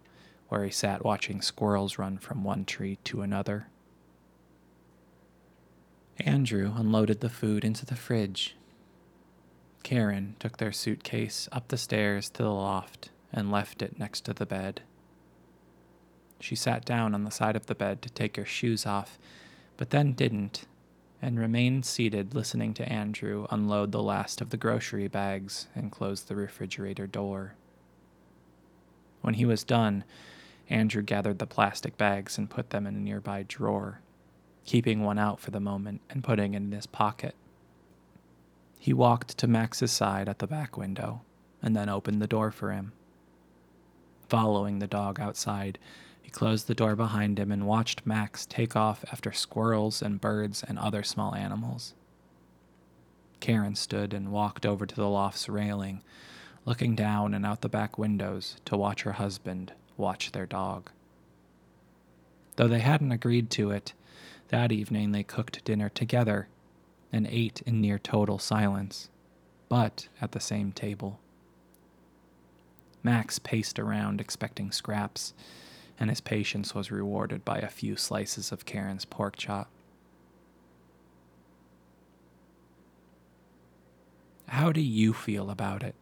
where 0.48 0.64
he 0.64 0.70
sat 0.70 1.04
watching 1.04 1.42
squirrels 1.42 1.98
run 1.98 2.18
from 2.18 2.44
one 2.44 2.64
tree 2.64 2.98
to 3.04 3.20
another. 3.20 3.66
Andrew 6.20 6.72
unloaded 6.76 7.20
the 7.20 7.28
food 7.28 7.64
into 7.64 7.84
the 7.84 7.96
fridge. 7.96 8.54
Karen 9.82 10.36
took 10.38 10.58
their 10.58 10.70
suitcase 10.70 11.48
up 11.50 11.66
the 11.66 11.76
stairs 11.76 12.30
to 12.30 12.44
the 12.44 12.50
loft 12.50 13.10
and 13.32 13.50
left 13.50 13.82
it 13.82 13.98
next 13.98 14.24
to 14.26 14.32
the 14.32 14.46
bed. 14.46 14.82
She 16.38 16.54
sat 16.54 16.84
down 16.84 17.14
on 17.14 17.24
the 17.24 17.30
side 17.32 17.56
of 17.56 17.66
the 17.66 17.74
bed 17.74 18.02
to 18.02 18.10
take 18.10 18.36
her 18.36 18.44
shoes 18.44 18.86
off, 18.86 19.18
but 19.76 19.90
then 19.90 20.12
didn't, 20.12 20.66
and 21.20 21.40
remained 21.40 21.86
seated 21.86 22.36
listening 22.36 22.72
to 22.74 22.88
Andrew 22.88 23.48
unload 23.50 23.90
the 23.90 24.02
last 24.02 24.40
of 24.40 24.50
the 24.50 24.56
grocery 24.56 25.08
bags 25.08 25.66
and 25.74 25.90
close 25.90 26.22
the 26.22 26.36
refrigerator 26.36 27.08
door. 27.08 27.54
When 29.22 29.34
he 29.34 29.46
was 29.46 29.64
done, 29.64 30.04
Andrew 30.68 31.02
gathered 31.02 31.38
the 31.38 31.46
plastic 31.46 31.96
bags 31.96 32.36
and 32.36 32.50
put 32.50 32.70
them 32.70 32.86
in 32.86 32.94
a 32.94 33.00
nearby 33.00 33.44
drawer 33.48 34.00
keeping 34.64 35.02
one 35.02 35.18
out 35.18 35.40
for 35.40 35.50
the 35.50 35.60
moment 35.60 36.00
and 36.10 36.24
putting 36.24 36.54
it 36.54 36.58
in 36.58 36.72
his 36.72 36.86
pocket. 36.86 37.34
He 38.78 38.92
walked 38.92 39.38
to 39.38 39.46
Max's 39.46 39.92
side 39.92 40.28
at 40.28 40.38
the 40.38 40.46
back 40.46 40.76
window 40.76 41.22
and 41.62 41.76
then 41.76 41.88
opened 41.88 42.20
the 42.20 42.26
door 42.26 42.50
for 42.50 42.72
him. 42.72 42.92
Following 44.28 44.78
the 44.78 44.86
dog 44.86 45.20
outside, 45.20 45.78
he 46.20 46.30
closed 46.30 46.66
the 46.66 46.74
door 46.74 46.96
behind 46.96 47.38
him 47.38 47.52
and 47.52 47.66
watched 47.66 48.06
Max 48.06 48.46
take 48.46 48.74
off 48.74 49.04
after 49.12 49.32
squirrels 49.32 50.02
and 50.02 50.20
birds 50.20 50.64
and 50.66 50.78
other 50.78 51.02
small 51.02 51.34
animals. 51.34 51.94
Karen 53.40 53.74
stood 53.74 54.14
and 54.14 54.32
walked 54.32 54.64
over 54.64 54.86
to 54.86 54.94
the 54.94 55.08
loft's 55.08 55.48
railing, 55.48 56.02
looking 56.64 56.94
down 56.94 57.34
and 57.34 57.44
out 57.44 57.60
the 57.60 57.68
back 57.68 57.98
windows 57.98 58.56
to 58.64 58.76
watch 58.76 59.02
her 59.02 59.12
husband 59.12 59.72
watch 59.96 60.32
their 60.32 60.46
dog. 60.46 60.90
Though 62.56 62.68
they 62.68 62.80
hadn't 62.80 63.12
agreed 63.12 63.50
to 63.50 63.70
it, 63.70 63.92
that 64.48 64.72
evening 64.72 65.12
they 65.12 65.22
cooked 65.22 65.64
dinner 65.64 65.88
together 65.88 66.48
and 67.12 67.26
ate 67.26 67.62
in 67.66 67.80
near 67.80 67.98
total 67.98 68.38
silence, 68.38 69.08
but 69.68 70.08
at 70.20 70.32
the 70.32 70.40
same 70.40 70.72
table. 70.72 71.18
Max 73.02 73.38
paced 73.38 73.78
around 73.78 74.20
expecting 74.20 74.70
scraps, 74.70 75.34
and 75.98 76.10
his 76.10 76.20
patience 76.20 76.74
was 76.74 76.90
rewarded 76.90 77.44
by 77.44 77.58
a 77.58 77.68
few 77.68 77.96
slices 77.96 78.52
of 78.52 78.64
Karen's 78.64 79.04
pork 79.04 79.36
chop. 79.36 79.68
How 84.48 84.70
do 84.70 84.80
you 84.80 85.12
feel 85.12 85.50
about 85.50 85.82
it? 85.82 85.94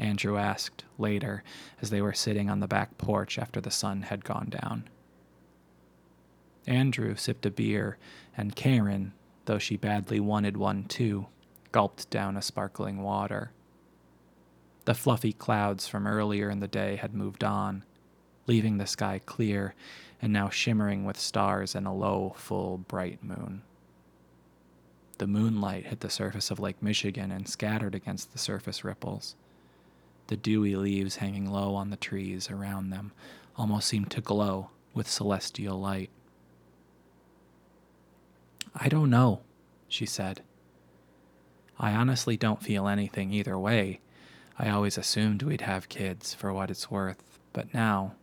Andrew 0.00 0.38
asked 0.38 0.84
later 0.98 1.44
as 1.82 1.90
they 1.90 2.00
were 2.00 2.14
sitting 2.14 2.48
on 2.48 2.60
the 2.60 2.66
back 2.66 2.96
porch 2.96 3.38
after 3.38 3.60
the 3.60 3.70
sun 3.70 4.02
had 4.02 4.24
gone 4.24 4.48
down. 4.48 4.88
Andrew 6.66 7.14
sipped 7.14 7.44
a 7.44 7.50
beer, 7.50 7.98
and 8.36 8.56
Karen, 8.56 9.12
though 9.44 9.58
she 9.58 9.76
badly 9.76 10.18
wanted 10.18 10.56
one 10.56 10.84
too, 10.84 11.26
gulped 11.70 12.08
down 12.10 12.36
a 12.36 12.42
sparkling 12.42 13.02
water. 13.02 13.52
The 14.86 14.94
fluffy 14.94 15.34
clouds 15.34 15.86
from 15.86 16.06
earlier 16.06 16.48
in 16.48 16.60
the 16.60 16.68
day 16.68 16.96
had 16.96 17.14
moved 17.14 17.44
on, 17.44 17.84
leaving 18.46 18.78
the 18.78 18.86
sky 18.86 19.20
clear 19.24 19.74
and 20.22 20.32
now 20.32 20.48
shimmering 20.48 21.04
with 21.04 21.20
stars 21.20 21.74
and 21.74 21.86
a 21.86 21.92
low, 21.92 22.34
full, 22.36 22.78
bright 22.78 23.22
moon. 23.22 23.62
The 25.18 25.26
moonlight 25.26 25.86
hit 25.86 26.00
the 26.00 26.08
surface 26.08 26.50
of 26.50 26.58
Lake 26.58 26.82
Michigan 26.82 27.30
and 27.30 27.46
scattered 27.46 27.94
against 27.94 28.32
the 28.32 28.38
surface 28.38 28.82
ripples. 28.84 29.36
The 30.30 30.36
dewy 30.36 30.76
leaves 30.76 31.16
hanging 31.16 31.50
low 31.50 31.74
on 31.74 31.90
the 31.90 31.96
trees 31.96 32.52
around 32.52 32.90
them 32.90 33.10
almost 33.56 33.88
seemed 33.88 34.12
to 34.12 34.20
glow 34.20 34.70
with 34.94 35.10
celestial 35.10 35.80
light. 35.80 36.08
I 38.72 38.88
don't 38.88 39.10
know, 39.10 39.40
she 39.88 40.06
said. 40.06 40.42
I 41.80 41.94
honestly 41.94 42.36
don't 42.36 42.62
feel 42.62 42.86
anything 42.86 43.32
either 43.32 43.58
way. 43.58 43.98
I 44.56 44.70
always 44.70 44.96
assumed 44.96 45.42
we'd 45.42 45.62
have 45.62 45.88
kids, 45.88 46.32
for 46.32 46.52
what 46.52 46.70
it's 46.70 46.92
worth, 46.92 47.40
but 47.52 47.74
now, 47.74 48.14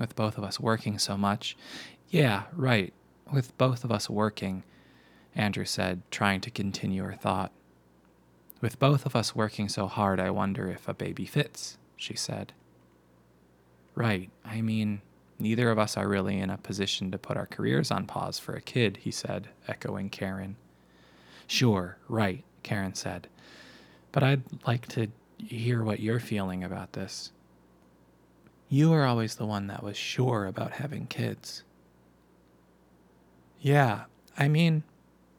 with 0.00 0.16
both 0.16 0.38
of 0.38 0.42
us 0.42 0.58
working 0.58 0.98
so 0.98 1.16
much, 1.16 1.56
yeah, 2.10 2.46
right, 2.54 2.92
with 3.32 3.56
both 3.56 3.84
of 3.84 3.92
us 3.92 4.10
working, 4.10 4.64
Andrew 5.36 5.64
said, 5.64 6.02
trying 6.10 6.40
to 6.40 6.50
continue 6.50 7.04
her 7.04 7.14
thought. 7.14 7.52
With 8.60 8.78
both 8.78 9.06
of 9.06 9.14
us 9.14 9.34
working 9.34 9.68
so 9.68 9.86
hard, 9.86 10.18
I 10.18 10.30
wonder 10.30 10.70
if 10.70 10.88
a 10.88 10.94
baby 10.94 11.26
fits, 11.26 11.78
she 11.96 12.16
said. 12.16 12.52
Right, 13.94 14.30
I 14.44 14.60
mean, 14.60 15.02
Neither 15.38 15.70
of 15.70 15.78
us 15.78 15.96
are 15.96 16.08
really 16.08 16.38
in 16.38 16.48
a 16.48 16.56
position 16.56 17.10
to 17.10 17.18
put 17.18 17.36
our 17.36 17.46
careers 17.46 17.90
on 17.90 18.06
pause 18.06 18.38
for 18.38 18.54
a 18.54 18.60
kid, 18.60 18.98
he 18.98 19.10
said, 19.10 19.48
echoing 19.68 20.08
Karen. 20.08 20.56
Sure, 21.46 21.98
right, 22.08 22.42
Karen 22.62 22.94
said. 22.94 23.28
But 24.12 24.22
I'd 24.22 24.42
like 24.66 24.86
to 24.88 25.08
hear 25.38 25.82
what 25.82 26.00
you're 26.00 26.20
feeling 26.20 26.64
about 26.64 26.94
this. 26.94 27.32
You 28.68 28.90
were 28.90 29.04
always 29.04 29.34
the 29.34 29.46
one 29.46 29.66
that 29.66 29.82
was 29.82 29.96
sure 29.96 30.46
about 30.46 30.72
having 30.72 31.06
kids. 31.06 31.62
Yeah, 33.60 34.04
I 34.38 34.48
mean, 34.48 34.84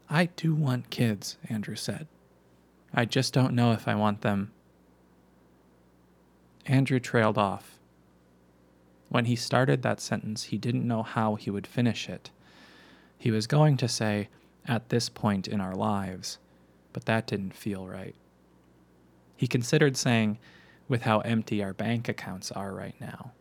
I 0.10 0.26
do 0.28 0.54
want 0.54 0.92
kids, 0.92 1.38
Andrew 1.50 1.76
said. 1.76 2.08
I 2.94 3.06
just 3.06 3.34
don't 3.34 3.54
know 3.54 3.72
if 3.72 3.88
I 3.88 3.96
want 3.96 4.22
them. 4.22 4.52
Andrew 6.66 7.00
trailed 7.00 7.38
off 7.38 7.78
when 9.10 9.26
he 9.26 9.36
started 9.36 9.82
that 9.82 10.02
sentence, 10.02 10.44
he 10.44 10.58
didn't 10.58 10.88
know 10.88 11.04
how 11.04 11.36
he 11.36 11.50
would 11.50 11.66
finish 11.66 12.10
it. 12.10 12.30
He 13.18 13.32
was 13.32 13.48
going 13.48 13.78
to 13.78 13.88
say, 13.88 14.30
at 14.66 14.90
this 14.90 15.08
point 15.08 15.48
in 15.48 15.62
our 15.62 15.76
lives, 15.76 16.40
but 16.92 17.06
that 17.06 17.26
didn't 17.26 17.56
feel 17.56 17.88
right. 17.88 18.16
He 19.38 19.48
considered 19.48 19.96
saying, 19.96 20.40
with 20.90 21.04
how 21.04 21.20
empty 21.20 21.64
our 21.64 21.74
bank 21.74 22.10
accounts 22.10 22.52
are 22.52 22.74
right 22.74 22.96
now. 23.00 23.32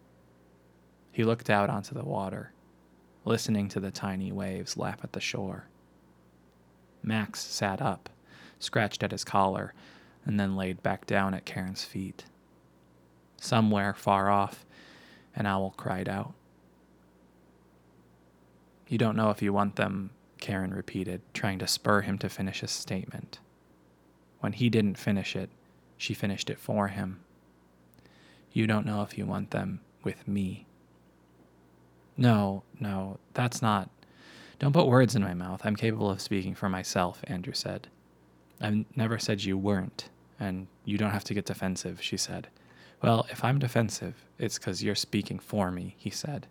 He 1.10 1.24
looked 1.24 1.50
out 1.50 1.68
onto 1.68 1.94
the 1.94 2.04
water, 2.04 2.52
listening 3.24 3.68
to 3.70 3.80
the 3.80 3.90
tiny 3.90 4.30
waves 4.30 4.76
lap 4.76 5.00
at 5.02 5.12
the 5.12 5.20
shore. 5.20 5.66
Max 7.02 7.40
sat 7.40 7.82
up, 7.82 8.08
scratched 8.58 9.02
at 9.02 9.12
his 9.12 9.24
collar, 9.24 9.72
and 10.24 10.38
then 10.38 10.56
laid 10.56 10.82
back 10.82 11.06
down 11.06 11.34
at 11.34 11.44
Karen's 11.44 11.84
feet. 11.84 12.24
Somewhere 13.36 13.94
far 13.94 14.30
off, 14.30 14.64
an 15.34 15.46
owl 15.46 15.74
cried 15.76 16.08
out. 16.08 16.34
You 18.88 18.98
don't 18.98 19.16
know 19.16 19.30
if 19.30 19.42
you 19.42 19.52
want 19.52 19.76
them, 19.76 20.10
Karen 20.38 20.72
repeated, 20.72 21.20
trying 21.34 21.58
to 21.58 21.66
spur 21.66 22.02
him 22.02 22.18
to 22.18 22.28
finish 22.28 22.60
his 22.60 22.70
statement. 22.70 23.38
When 24.40 24.52
he 24.52 24.70
didn't 24.70 24.98
finish 24.98 25.34
it, 25.34 25.50
she 25.96 26.14
finished 26.14 26.50
it 26.50 26.58
for 26.58 26.88
him. 26.88 27.20
You 28.52 28.66
don't 28.66 28.86
know 28.86 29.02
if 29.02 29.18
you 29.18 29.26
want 29.26 29.50
them 29.50 29.80
with 30.02 30.26
me. 30.26 30.66
No, 32.16 32.62
no, 32.80 33.18
that's 33.34 33.60
not. 33.60 33.90
Don't 34.58 34.72
put 34.72 34.86
words 34.86 35.14
in 35.14 35.22
my 35.22 35.34
mouth. 35.34 35.60
I'm 35.64 35.76
capable 35.76 36.10
of 36.10 36.22
speaking 36.22 36.54
for 36.54 36.68
myself, 36.68 37.20
Andrew 37.24 37.52
said. 37.52 37.88
I've 38.60 38.84
never 38.96 39.18
said 39.18 39.44
you 39.44 39.58
weren't, 39.58 40.08
and 40.40 40.66
you 40.84 40.98
don't 40.98 41.10
have 41.10 41.24
to 41.24 41.34
get 41.34 41.44
defensive, 41.44 42.02
she 42.02 42.16
said. 42.16 42.48
Well, 43.02 43.26
if 43.30 43.44
I'm 43.44 43.58
defensive, 43.58 44.24
it's 44.38 44.58
because 44.58 44.82
you're 44.82 44.94
speaking 44.94 45.38
for 45.38 45.70
me, 45.70 45.94
he 45.98 46.10
said. 46.10 46.46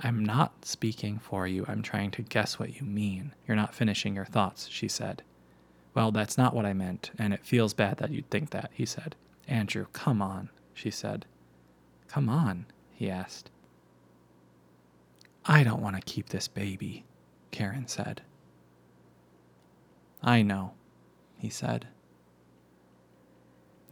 I'm 0.00 0.24
not 0.24 0.64
speaking 0.64 1.18
for 1.18 1.46
you. 1.46 1.64
I'm 1.68 1.82
trying 1.82 2.10
to 2.12 2.22
guess 2.22 2.58
what 2.58 2.80
you 2.80 2.86
mean. 2.86 3.34
You're 3.46 3.56
not 3.56 3.74
finishing 3.74 4.14
your 4.14 4.24
thoughts, 4.24 4.68
she 4.68 4.88
said. 4.88 5.22
Well, 5.94 6.12
that's 6.12 6.36
not 6.36 6.54
what 6.54 6.66
I 6.66 6.74
meant, 6.74 7.10
and 7.18 7.32
it 7.32 7.44
feels 7.44 7.72
bad 7.72 7.98
that 7.98 8.10
you'd 8.10 8.28
think 8.30 8.50
that, 8.50 8.70
he 8.74 8.84
said. 8.84 9.16
Andrew, 9.48 9.86
come 9.92 10.20
on, 10.20 10.50
she 10.74 10.90
said. 10.90 11.24
Come 12.08 12.28
on, 12.28 12.66
he 12.92 13.10
asked. 13.10 13.50
I 15.46 15.62
don't 15.62 15.80
want 15.80 15.96
to 15.96 16.02
keep 16.02 16.28
this 16.28 16.48
baby, 16.48 17.04
Karen 17.50 17.86
said. 17.86 18.22
I 20.22 20.42
know, 20.42 20.72
he 21.46 21.50
said. 21.50 21.86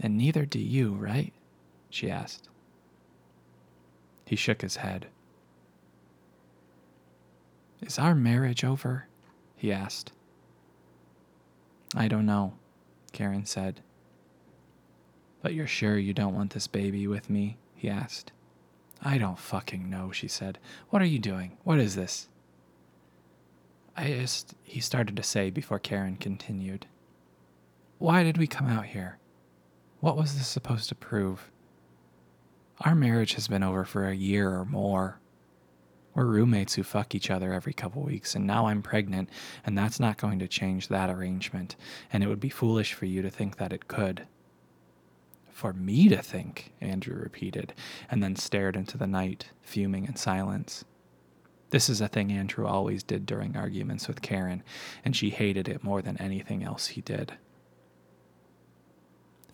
And 0.01 0.19
neither 0.19 0.45
do 0.45 0.59
you, 0.59 0.93
right? 0.95 1.33
she 1.89 2.11
asked. 2.11 2.49
He 4.27 4.35
shook 4.35 4.61
his 4.61 4.75
head. 4.75 5.07
Is 7.81 7.97
our 7.97 8.17
marriage 8.17 8.65
over? 8.65 9.07
he 9.55 9.71
asked. 9.71 10.11
I 11.95 12.09
don't 12.09 12.27
know, 12.27 12.55
Karen 13.13 13.47
said. 13.47 13.81
But 15.43 15.55
you're 15.55 15.69
sure 15.69 15.97
you 15.97 16.13
don't 16.13 16.35
want 16.35 16.55
this 16.55 16.67
baby 16.67 17.07
with 17.07 17.31
me? 17.31 17.57
he 17.77 17.89
asked. 17.89 18.33
I 19.01 19.17
don't 19.17 19.39
fucking 19.39 19.89
know, 19.89 20.11
she 20.11 20.27
said. 20.27 20.59
What 20.91 21.03
are 21.03 21.07
you 21.07 21.21
doing? 21.21 21.57
What 21.63 21.79
is 21.79 21.95
this? 21.95 22.27
I 23.97 24.09
just, 24.09 24.57
he 24.65 24.81
started 24.81 25.17
to 25.17 25.23
say 25.23 25.51
before 25.51 25.79
Karen 25.79 26.17
continued. 26.17 26.87
Why 28.05 28.23
did 28.23 28.37
we 28.37 28.47
come 28.47 28.67
out 28.67 28.85
here? 28.85 29.17
What 30.01 30.19
was 30.19 30.37
this 30.37 30.47
supposed 30.47 30.91
to 30.91 30.95
prove? 30.95 31.51
Our 32.81 32.95
marriage 32.95 33.33
has 33.33 33.49
been 33.49 33.63
over 33.63 33.87
for 33.87 34.07
a 34.07 34.15
year 34.15 34.51
or 34.51 34.67
more. 34.67 35.21
We're 36.13 36.27
roommates 36.27 36.75
who 36.75 36.83
fuck 36.83 37.15
each 37.15 37.31
other 37.31 37.55
every 37.55 37.73
couple 37.73 38.03
weeks, 38.03 38.35
and 38.35 38.47
now 38.47 38.67
I'm 38.67 38.83
pregnant, 38.83 39.31
and 39.65 39.79
that's 39.79 39.99
not 39.99 40.19
going 40.19 40.39
to 40.41 40.47
change 40.47 40.89
that 40.89 41.09
arrangement, 41.09 41.77
and 42.13 42.23
it 42.23 42.27
would 42.27 42.41
be 42.41 42.51
foolish 42.51 42.93
for 42.93 43.07
you 43.07 43.23
to 43.23 43.31
think 43.31 43.57
that 43.57 43.73
it 43.73 43.89
could. 43.89 44.27
For 45.51 45.73
me 45.73 46.11
to 46.11 46.21
think, 46.21 46.75
Andrew 46.83 47.19
repeated, 47.19 47.73
and 48.11 48.23
then 48.23 48.37
stared 48.37 48.77
into 48.77 48.99
the 48.99 49.07
night, 49.07 49.49
fuming 49.63 50.05
in 50.05 50.17
silence. 50.17 50.85
This 51.71 51.89
is 51.89 52.03
a 52.03 52.09
thing 52.09 52.31
Andrew 52.31 52.67
always 52.67 53.03
did 53.03 53.25
during 53.25 53.57
arguments 53.57 54.09
with 54.09 54.21
Karen, 54.21 54.63
and 55.07 55.17
she 55.17 55.31
hated 55.31 55.71
it 55.71 55.83
more 55.83 56.03
than 56.03 56.19
anything 56.19 56.63
else 56.63 56.89
he 56.89 57.01
did. 57.01 57.39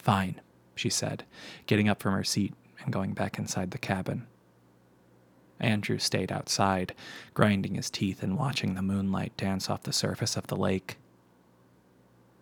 Fine, 0.00 0.40
she 0.74 0.88
said, 0.88 1.24
getting 1.66 1.88
up 1.88 2.00
from 2.00 2.14
her 2.14 2.24
seat 2.24 2.54
and 2.82 2.92
going 2.92 3.12
back 3.12 3.38
inside 3.38 3.70
the 3.70 3.78
cabin. 3.78 4.26
Andrew 5.60 5.98
stayed 5.98 6.32
outside, 6.32 6.94
grinding 7.34 7.74
his 7.74 7.90
teeth 7.90 8.22
and 8.22 8.38
watching 8.38 8.74
the 8.74 8.82
moonlight 8.82 9.36
dance 9.36 9.68
off 9.68 9.82
the 9.82 9.92
surface 9.92 10.38
of 10.38 10.46
the 10.46 10.56
lake. 10.56 10.96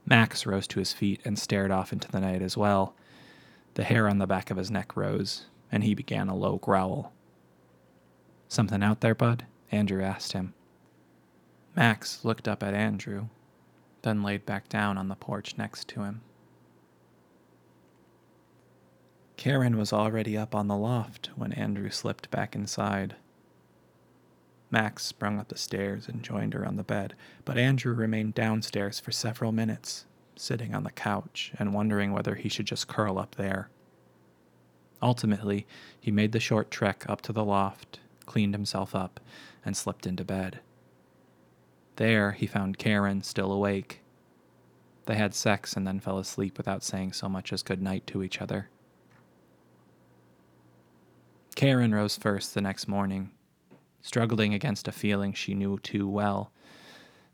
Max 0.07 0.47
rose 0.47 0.69
to 0.69 0.79
his 0.79 0.93
feet 0.93 1.21
and 1.25 1.37
stared 1.37 1.73
off 1.73 1.93
into 1.93 2.11
the 2.11 2.21
night 2.21 2.43
as 2.43 2.57
well. 2.57 2.95
The 3.75 3.83
hair 3.83 4.09
on 4.09 4.19
the 4.19 4.27
back 4.27 4.53
of 4.53 4.57
his 4.57 4.71
neck 4.71 4.97
rose, 4.97 5.47
and 5.73 5.83
he 5.83 5.95
began 5.95 6.29
a 6.29 6.37
low 6.37 6.59
growl. 6.59 7.13
Something 8.47 8.85
out 8.85 9.01
there, 9.01 9.17
bud? 9.17 9.47
Andrew 9.73 10.03
asked 10.03 10.33
him. 10.33 10.55
Max 11.75 12.25
looked 12.25 12.47
up 12.47 12.63
at 12.63 12.73
Andrew, 12.73 13.27
then 14.03 14.23
laid 14.23 14.47
back 14.47 14.69
down 14.69 14.97
on 14.97 15.09
the 15.09 15.17
porch 15.17 15.59
next 15.59 15.89
to 15.89 16.03
him. 16.03 16.21
Karen 19.39 19.77
was 19.79 19.93
already 19.93 20.37
up 20.37 20.53
on 20.53 20.67
the 20.67 20.77
loft 20.77 21.31
when 21.37 21.53
Andrew 21.53 21.91
slipped 21.91 22.29
back 22.29 22.57
inside. 22.57 23.15
Max 24.69 25.05
sprung 25.05 25.39
up 25.39 25.47
the 25.47 25.57
stairs 25.57 26.09
and 26.09 26.25
joined 26.25 26.55
her 26.55 26.67
on 26.67 26.75
the 26.75 26.83
bed, 26.83 27.15
but 27.45 27.57
Andrew 27.57 27.95
remained 27.95 28.35
downstairs 28.35 28.99
for 28.99 29.13
several 29.13 29.53
minutes, 29.53 30.07
sitting 30.35 30.75
on 30.75 30.83
the 30.83 30.91
couch 30.91 31.53
and 31.57 31.73
wondering 31.73 32.13
whether 32.13 32.35
he 32.35 32.49
should 32.49 32.67
just 32.67 32.89
curl 32.89 33.17
up 33.17 33.37
there. 33.37 33.71
Ultimately, 35.01 35.69
he 36.01 36.11
made 36.11 36.33
the 36.33 36.41
short 36.41 36.69
trek 36.69 37.05
up 37.09 37.23
to 37.23 37.33
the 37.33 37.45
loft, 37.45 38.01
cleaned 38.27 38.55
himself 38.55 38.93
up, 38.93 39.21
and 39.65 39.77
slipped 39.77 40.05
into 40.05 40.25
bed. 40.25 40.59
There, 41.95 42.33
he 42.33 42.49
found 42.49 42.79
Karen 42.79 43.23
still 43.23 43.53
awake. 43.53 44.01
They 45.07 45.15
had 45.15 45.33
sex 45.33 45.75
and 45.75 45.87
then 45.87 46.01
fell 46.01 46.19
asleep 46.19 46.59
without 46.59 46.83
saying 46.83 47.13
so 47.13 47.29
much 47.29 47.53
as 47.53 47.63
good 47.63 47.81
night 47.81 48.05
to 48.09 48.25
each 48.25 48.43
other. 48.43 48.69
Karen 51.59 51.93
rose 51.93 52.17
first 52.17 52.55
the 52.55 52.61
next 52.61 52.87
morning, 52.87 53.33
struggling 54.01 54.55
against 54.55 54.87
a 54.87 54.93
feeling 54.93 55.33
she 55.33 55.55
knew 55.55 55.77
too 55.81 56.09
well 56.09 56.53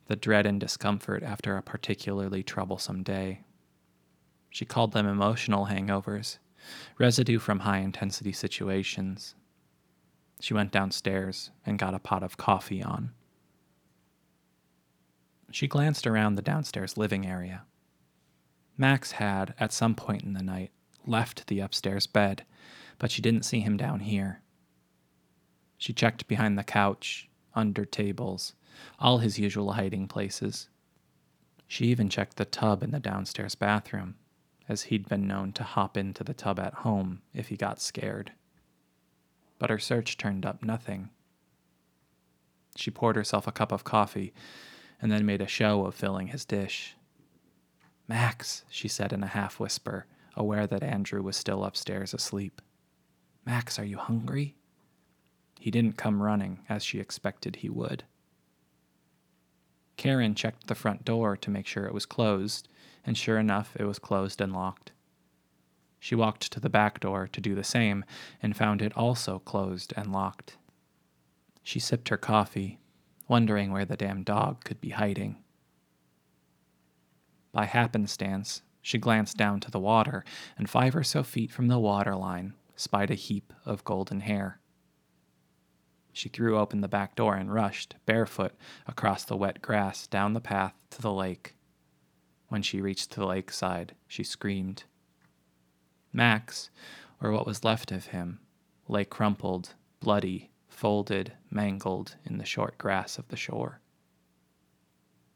the 0.06 0.16
dread 0.16 0.46
and 0.46 0.58
discomfort 0.58 1.22
after 1.22 1.58
a 1.58 1.62
particularly 1.62 2.42
troublesome 2.42 3.02
day. 3.02 3.42
She 4.48 4.64
called 4.64 4.92
them 4.92 5.06
emotional 5.06 5.66
hangovers, 5.66 6.38
residue 6.98 7.38
from 7.38 7.58
high 7.58 7.80
intensity 7.80 8.32
situations. 8.32 9.34
She 10.40 10.54
went 10.54 10.72
downstairs 10.72 11.50
and 11.66 11.78
got 11.78 11.92
a 11.92 11.98
pot 11.98 12.22
of 12.22 12.38
coffee 12.38 12.82
on. 12.82 13.10
She 15.50 15.68
glanced 15.68 16.06
around 16.06 16.36
the 16.36 16.40
downstairs 16.40 16.96
living 16.96 17.26
area. 17.26 17.64
Max 18.78 19.12
had, 19.12 19.52
at 19.60 19.70
some 19.70 19.94
point 19.94 20.22
in 20.22 20.32
the 20.32 20.42
night, 20.42 20.70
left 21.06 21.46
the 21.46 21.60
upstairs 21.60 22.06
bed 22.06 22.46
but 22.98 23.10
she 23.10 23.22
didn't 23.22 23.44
see 23.44 23.60
him 23.60 23.76
down 23.76 24.00
here. 24.00 24.40
She 25.78 25.92
checked 25.92 26.26
behind 26.28 26.58
the 26.58 26.64
couch, 26.64 27.28
under 27.54 27.84
tables, 27.84 28.54
all 28.98 29.18
his 29.18 29.38
usual 29.38 29.72
hiding 29.72 30.08
places. 30.08 30.68
She 31.66 31.86
even 31.86 32.08
checked 32.08 32.36
the 32.36 32.44
tub 32.44 32.82
in 32.82 32.90
the 32.90 33.00
downstairs 33.00 33.54
bathroom, 33.54 34.16
as 34.68 34.84
he'd 34.84 35.08
been 35.08 35.26
known 35.26 35.52
to 35.52 35.62
hop 35.62 35.96
into 35.96 36.24
the 36.24 36.34
tub 36.34 36.58
at 36.58 36.74
home 36.74 37.22
if 37.32 37.48
he 37.48 37.56
got 37.56 37.80
scared. 37.80 38.32
But 39.58 39.70
her 39.70 39.78
search 39.78 40.16
turned 40.16 40.44
up 40.44 40.62
nothing. 40.62 41.10
She 42.76 42.90
poured 42.90 43.16
herself 43.16 43.46
a 43.46 43.52
cup 43.52 43.72
of 43.72 43.84
coffee 43.84 44.32
and 45.00 45.10
then 45.12 45.26
made 45.26 45.40
a 45.40 45.46
show 45.46 45.86
of 45.86 45.94
filling 45.94 46.28
his 46.28 46.44
dish. 46.44 46.96
Max, 48.08 48.64
she 48.68 48.88
said 48.88 49.12
in 49.12 49.22
a 49.22 49.28
half 49.28 49.60
whisper, 49.60 50.06
aware 50.36 50.66
that 50.66 50.82
Andrew 50.82 51.22
was 51.22 51.36
still 51.36 51.64
upstairs 51.64 52.12
asleep. 52.12 52.60
Max, 53.46 53.78
are 53.78 53.84
you 53.84 53.98
hungry? 53.98 54.54
He 55.60 55.70
didn't 55.70 55.96
come 55.96 56.22
running, 56.22 56.60
as 56.68 56.82
she 56.82 56.98
expected 56.98 57.56
he 57.56 57.68
would. 57.68 58.04
Karen 59.96 60.34
checked 60.34 60.66
the 60.66 60.74
front 60.74 61.04
door 61.04 61.36
to 61.36 61.50
make 61.50 61.66
sure 61.66 61.86
it 61.86 61.94
was 61.94 62.06
closed, 62.06 62.68
and 63.04 63.16
sure 63.16 63.38
enough, 63.38 63.76
it 63.78 63.84
was 63.84 63.98
closed 63.98 64.40
and 64.40 64.52
locked. 64.52 64.92
She 66.00 66.14
walked 66.14 66.52
to 66.52 66.60
the 66.60 66.70
back 66.70 67.00
door 67.00 67.28
to 67.28 67.40
do 67.40 67.54
the 67.54 67.64
same 67.64 68.04
and 68.42 68.56
found 68.56 68.82
it 68.82 68.96
also 68.96 69.38
closed 69.38 69.92
and 69.96 70.12
locked. 70.12 70.56
She 71.62 71.80
sipped 71.80 72.08
her 72.10 72.18
coffee, 72.18 72.78
wondering 73.28 73.72
where 73.72 73.86
the 73.86 73.96
damn 73.96 74.22
dog 74.22 74.64
could 74.64 74.80
be 74.80 74.90
hiding. 74.90 75.36
By 77.52 77.66
happenstance, 77.66 78.62
she 78.82 78.98
glanced 78.98 79.36
down 79.36 79.60
to 79.60 79.70
the 79.70 79.80
water, 79.80 80.24
and 80.58 80.68
five 80.68 80.94
or 80.94 81.04
so 81.04 81.22
feet 81.22 81.50
from 81.50 81.68
the 81.68 81.78
water 81.78 82.14
line 82.14 82.54
spied 82.84 83.10
a 83.10 83.14
heap 83.14 83.52
of 83.64 83.82
golden 83.82 84.20
hair. 84.20 84.60
She 86.12 86.28
threw 86.28 86.58
open 86.58 86.80
the 86.80 86.88
back 86.88 87.16
door 87.16 87.34
and 87.34 87.52
rushed, 87.52 87.96
barefoot, 88.06 88.52
across 88.86 89.24
the 89.24 89.36
wet 89.36 89.60
grass 89.60 90.06
down 90.06 90.34
the 90.34 90.40
path 90.40 90.74
to 90.90 91.02
the 91.02 91.12
lake. 91.12 91.56
When 92.48 92.62
she 92.62 92.80
reached 92.80 93.10
the 93.10 93.26
lakeside, 93.26 93.96
she 94.06 94.22
screamed. 94.22 94.84
Max, 96.12 96.70
or 97.20 97.32
what 97.32 97.46
was 97.46 97.64
left 97.64 97.90
of 97.90 98.06
him, 98.06 98.38
lay 98.86 99.04
crumpled, 99.04 99.74
bloody, 99.98 100.52
folded, 100.68 101.32
mangled 101.50 102.16
in 102.24 102.38
the 102.38 102.44
short 102.44 102.78
grass 102.78 103.18
of 103.18 103.26
the 103.28 103.36
shore. 103.36 103.80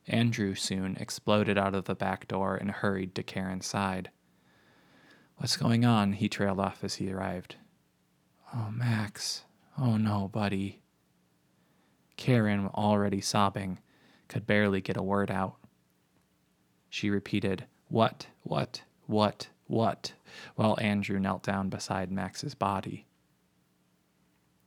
Andrew 0.06 0.54
soon 0.54 0.96
exploded 0.96 1.58
out 1.58 1.74
of 1.74 1.86
the 1.86 1.94
back 1.94 2.28
door 2.28 2.56
and 2.56 2.70
hurried 2.70 3.14
to 3.14 3.22
Karen's 3.22 3.66
side. 3.66 4.10
What's 5.38 5.56
going 5.56 5.84
on? 5.84 6.14
He 6.14 6.28
trailed 6.28 6.58
off 6.58 6.82
as 6.82 6.96
he 6.96 7.12
arrived. 7.12 7.54
Oh, 8.52 8.70
Max. 8.72 9.44
Oh, 9.78 9.96
no, 9.96 10.26
buddy. 10.26 10.80
Karen, 12.16 12.66
already 12.74 13.20
sobbing, 13.20 13.78
could 14.26 14.48
barely 14.48 14.80
get 14.80 14.96
a 14.96 15.02
word 15.02 15.30
out. 15.30 15.54
She 16.90 17.08
repeated, 17.08 17.66
What, 17.86 18.26
what, 18.42 18.82
what, 19.06 19.48
what, 19.68 20.12
while 20.56 20.76
Andrew 20.80 21.20
knelt 21.20 21.44
down 21.44 21.68
beside 21.68 22.10
Max's 22.10 22.56
body. 22.56 23.06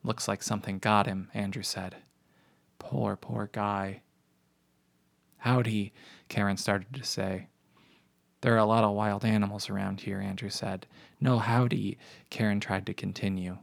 Looks 0.03 0.29
like 0.29 0.41
something 0.41 0.79
got 0.79 1.05
him, 1.05 1.29
Andrew 1.34 1.63
said. 1.63 1.97
Poor, 2.79 3.17
poor 3.17 3.49
guy. 3.51 4.03
Howdy, 5.39 5.91
Karen 6.29 6.55
started 6.55 6.93
to 6.93 7.03
say. 7.03 7.47
There 8.41 8.54
are 8.56 8.58
a 8.58 8.65
lot 8.65 8.84
of 8.84 8.95
wild 8.95 9.23
animals 9.23 9.69
around 9.69 10.01
here, 10.01 10.19
Andrew 10.19 10.49
said. 10.49 10.88
No 11.19 11.38
howdy, 11.39 11.97
Karen 12.30 12.60
tried 12.60 12.88
to 12.88 12.93
continue. 12.93 13.60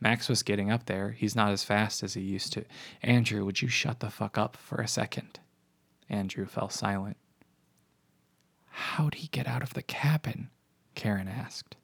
Max 0.00 0.28
was 0.28 0.42
getting 0.42 0.70
up 0.70 0.86
there. 0.86 1.10
He's 1.10 1.36
not 1.36 1.50
as 1.50 1.64
fast 1.64 2.02
as 2.02 2.14
he 2.14 2.22
used 2.22 2.52
to. 2.54 2.64
Andrew, 3.02 3.44
would 3.44 3.60
you 3.60 3.68
shut 3.68 4.00
the 4.00 4.10
fuck 4.10 4.38
up 4.38 4.56
for 4.56 4.80
a 4.80 4.88
second? 4.88 5.40
Andrew 6.08 6.46
fell 6.46 6.70
silent. 6.70 7.16
How'd 8.70 9.14
he 9.16 9.28
get 9.28 9.46
out 9.46 9.62
of 9.62 9.74
the 9.74 9.82
cabin? 9.82 10.50
Karen 10.94 11.28
asked. 11.28 11.76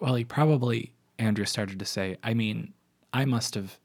Well, 0.00 0.16
he 0.16 0.24
probably, 0.24 0.92
Andrew 1.18 1.44
started 1.44 1.78
to 1.78 1.84
say, 1.84 2.16
I 2.22 2.34
mean, 2.34 2.74
I 3.12 3.24
must 3.24 3.54
have. 3.54 3.78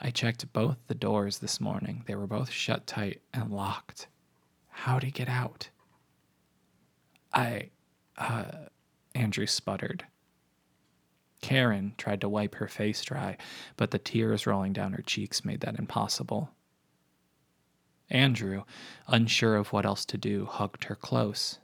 I 0.00 0.10
checked 0.10 0.52
both 0.52 0.76
the 0.88 0.94
doors 0.94 1.38
this 1.38 1.60
morning. 1.60 2.02
They 2.06 2.14
were 2.14 2.26
both 2.26 2.50
shut 2.50 2.86
tight 2.86 3.22
and 3.32 3.50
locked. 3.50 4.08
How'd 4.80 5.04
he 5.04 5.10
get 5.10 5.28
out? 5.28 5.70
I, 7.32 7.70
uh, 8.18 8.66
Andrew 9.14 9.46
sputtered. 9.46 10.04
Karen 11.40 11.94
tried 11.96 12.20
to 12.20 12.28
wipe 12.28 12.56
her 12.56 12.68
face 12.68 13.02
dry, 13.02 13.38
but 13.78 13.90
the 13.90 13.98
tears 13.98 14.46
rolling 14.46 14.74
down 14.74 14.92
her 14.92 15.02
cheeks 15.02 15.46
made 15.46 15.60
that 15.60 15.78
impossible. 15.78 16.50
Andrew, 18.10 18.64
unsure 19.08 19.56
of 19.56 19.72
what 19.72 19.86
else 19.86 20.04
to 20.04 20.18
do, 20.18 20.44
hugged 20.44 20.84
her 20.84 20.94
close. 20.94 21.58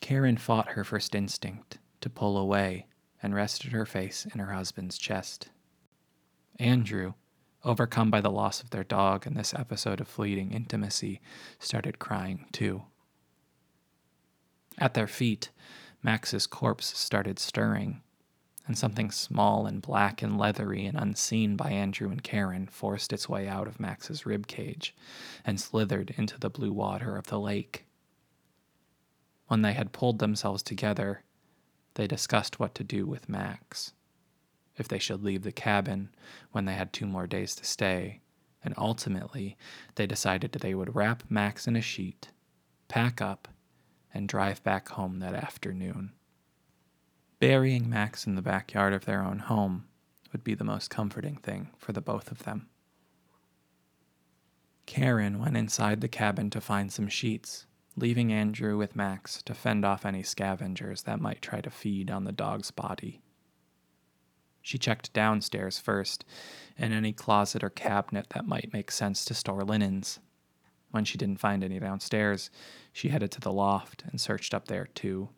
Karen 0.00 0.38
fought 0.38 0.70
her 0.70 0.84
first 0.84 1.14
instinct 1.14 1.78
to 2.00 2.08
pull 2.08 2.38
away 2.38 2.86
and 3.22 3.34
rested 3.34 3.72
her 3.72 3.86
face 3.86 4.26
in 4.32 4.40
her 4.40 4.54
husband's 4.54 4.96
chest. 4.96 5.50
Andrew, 6.58 7.12
overcome 7.64 8.10
by 8.10 8.20
the 8.20 8.30
loss 8.30 8.62
of 8.62 8.70
their 8.70 8.84
dog 8.84 9.26
and 9.26 9.36
this 9.36 9.54
episode 9.54 10.00
of 10.00 10.08
fleeting 10.08 10.52
intimacy, 10.52 11.20
started 11.58 11.98
crying 11.98 12.46
too. 12.52 12.82
At 14.78 14.94
their 14.94 15.06
feet, 15.06 15.50
Max's 16.02 16.46
corpse 16.46 16.96
started 16.98 17.38
stirring, 17.38 18.02
and 18.66 18.76
something 18.76 19.10
small 19.10 19.66
and 19.66 19.82
black 19.82 20.22
and 20.22 20.38
leathery 20.38 20.86
and 20.86 20.98
unseen 20.98 21.56
by 21.56 21.70
Andrew 21.70 22.10
and 22.10 22.22
Karen 22.22 22.66
forced 22.66 23.12
its 23.12 23.28
way 23.28 23.46
out 23.46 23.66
of 23.66 23.80
Max's 23.80 24.24
rib 24.26 24.46
cage 24.46 24.94
and 25.44 25.60
slithered 25.60 26.14
into 26.16 26.38
the 26.38 26.50
blue 26.50 26.72
water 26.72 27.16
of 27.16 27.26
the 27.26 27.38
lake. 27.38 27.86
When 29.48 29.62
they 29.62 29.74
had 29.74 29.92
pulled 29.92 30.18
themselves 30.18 30.62
together, 30.62 31.22
they 31.94 32.06
discussed 32.06 32.58
what 32.58 32.74
to 32.76 32.84
do 32.84 33.06
with 33.06 33.28
Max. 33.28 33.92
If 34.76 34.88
they 34.88 34.98
should 34.98 35.22
leave 35.22 35.42
the 35.42 35.52
cabin 35.52 36.10
when 36.52 36.64
they 36.64 36.74
had 36.74 36.92
two 36.92 37.06
more 37.06 37.26
days 37.26 37.54
to 37.56 37.64
stay, 37.64 38.20
and 38.62 38.74
ultimately 38.76 39.56
they 39.94 40.06
decided 40.06 40.52
that 40.52 40.62
they 40.62 40.74
would 40.74 40.94
wrap 40.94 41.22
Max 41.28 41.66
in 41.66 41.76
a 41.76 41.80
sheet, 41.80 42.30
pack 42.88 43.20
up, 43.20 43.48
and 44.12 44.28
drive 44.28 44.62
back 44.62 44.88
home 44.90 45.18
that 45.20 45.34
afternoon. 45.34 46.12
Burying 47.40 47.90
Max 47.90 48.26
in 48.26 48.36
the 48.36 48.42
backyard 48.42 48.92
of 48.92 49.04
their 49.04 49.22
own 49.22 49.40
home 49.40 49.86
would 50.32 50.42
be 50.42 50.54
the 50.54 50.64
most 50.64 50.88
comforting 50.88 51.36
thing 51.36 51.70
for 51.76 51.92
the 51.92 52.00
both 52.00 52.30
of 52.30 52.44
them. 52.44 52.68
Karen 54.86 55.38
went 55.38 55.56
inside 55.56 56.00
the 56.00 56.08
cabin 56.08 56.50
to 56.50 56.60
find 56.60 56.92
some 56.92 57.08
sheets, 57.08 57.66
leaving 57.96 58.32
Andrew 58.32 58.76
with 58.76 58.96
Max 58.96 59.42
to 59.42 59.54
fend 59.54 59.84
off 59.84 60.04
any 60.04 60.22
scavengers 60.22 61.02
that 61.02 61.20
might 61.20 61.42
try 61.42 61.60
to 61.60 61.70
feed 61.70 62.10
on 62.10 62.24
the 62.24 62.32
dog's 62.32 62.70
body. 62.70 63.22
She 64.64 64.78
checked 64.78 65.12
downstairs 65.12 65.78
first, 65.78 66.24
in 66.78 66.90
any 66.90 67.12
closet 67.12 67.62
or 67.62 67.68
cabinet 67.68 68.30
that 68.30 68.48
might 68.48 68.72
make 68.72 68.90
sense 68.90 69.22
to 69.26 69.34
store 69.34 69.62
linens. 69.62 70.20
When 70.90 71.04
she 71.04 71.18
didn't 71.18 71.38
find 71.38 71.62
any 71.62 71.78
downstairs, 71.78 72.48
she 72.90 73.10
headed 73.10 73.30
to 73.32 73.40
the 73.40 73.52
loft 73.52 74.04
and 74.06 74.18
searched 74.18 74.54
up 74.54 74.66
there 74.66 74.86
too. 74.86 75.28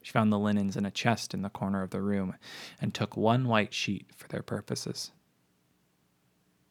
She 0.00 0.12
found 0.12 0.32
the 0.32 0.38
linens 0.38 0.78
in 0.78 0.86
a 0.86 0.90
chest 0.90 1.34
in 1.34 1.42
the 1.42 1.50
corner 1.50 1.82
of 1.82 1.90
the 1.90 2.00
room 2.00 2.34
and 2.80 2.94
took 2.94 3.18
one 3.18 3.48
white 3.48 3.74
sheet 3.74 4.06
for 4.16 4.28
their 4.28 4.42
purposes. 4.42 5.12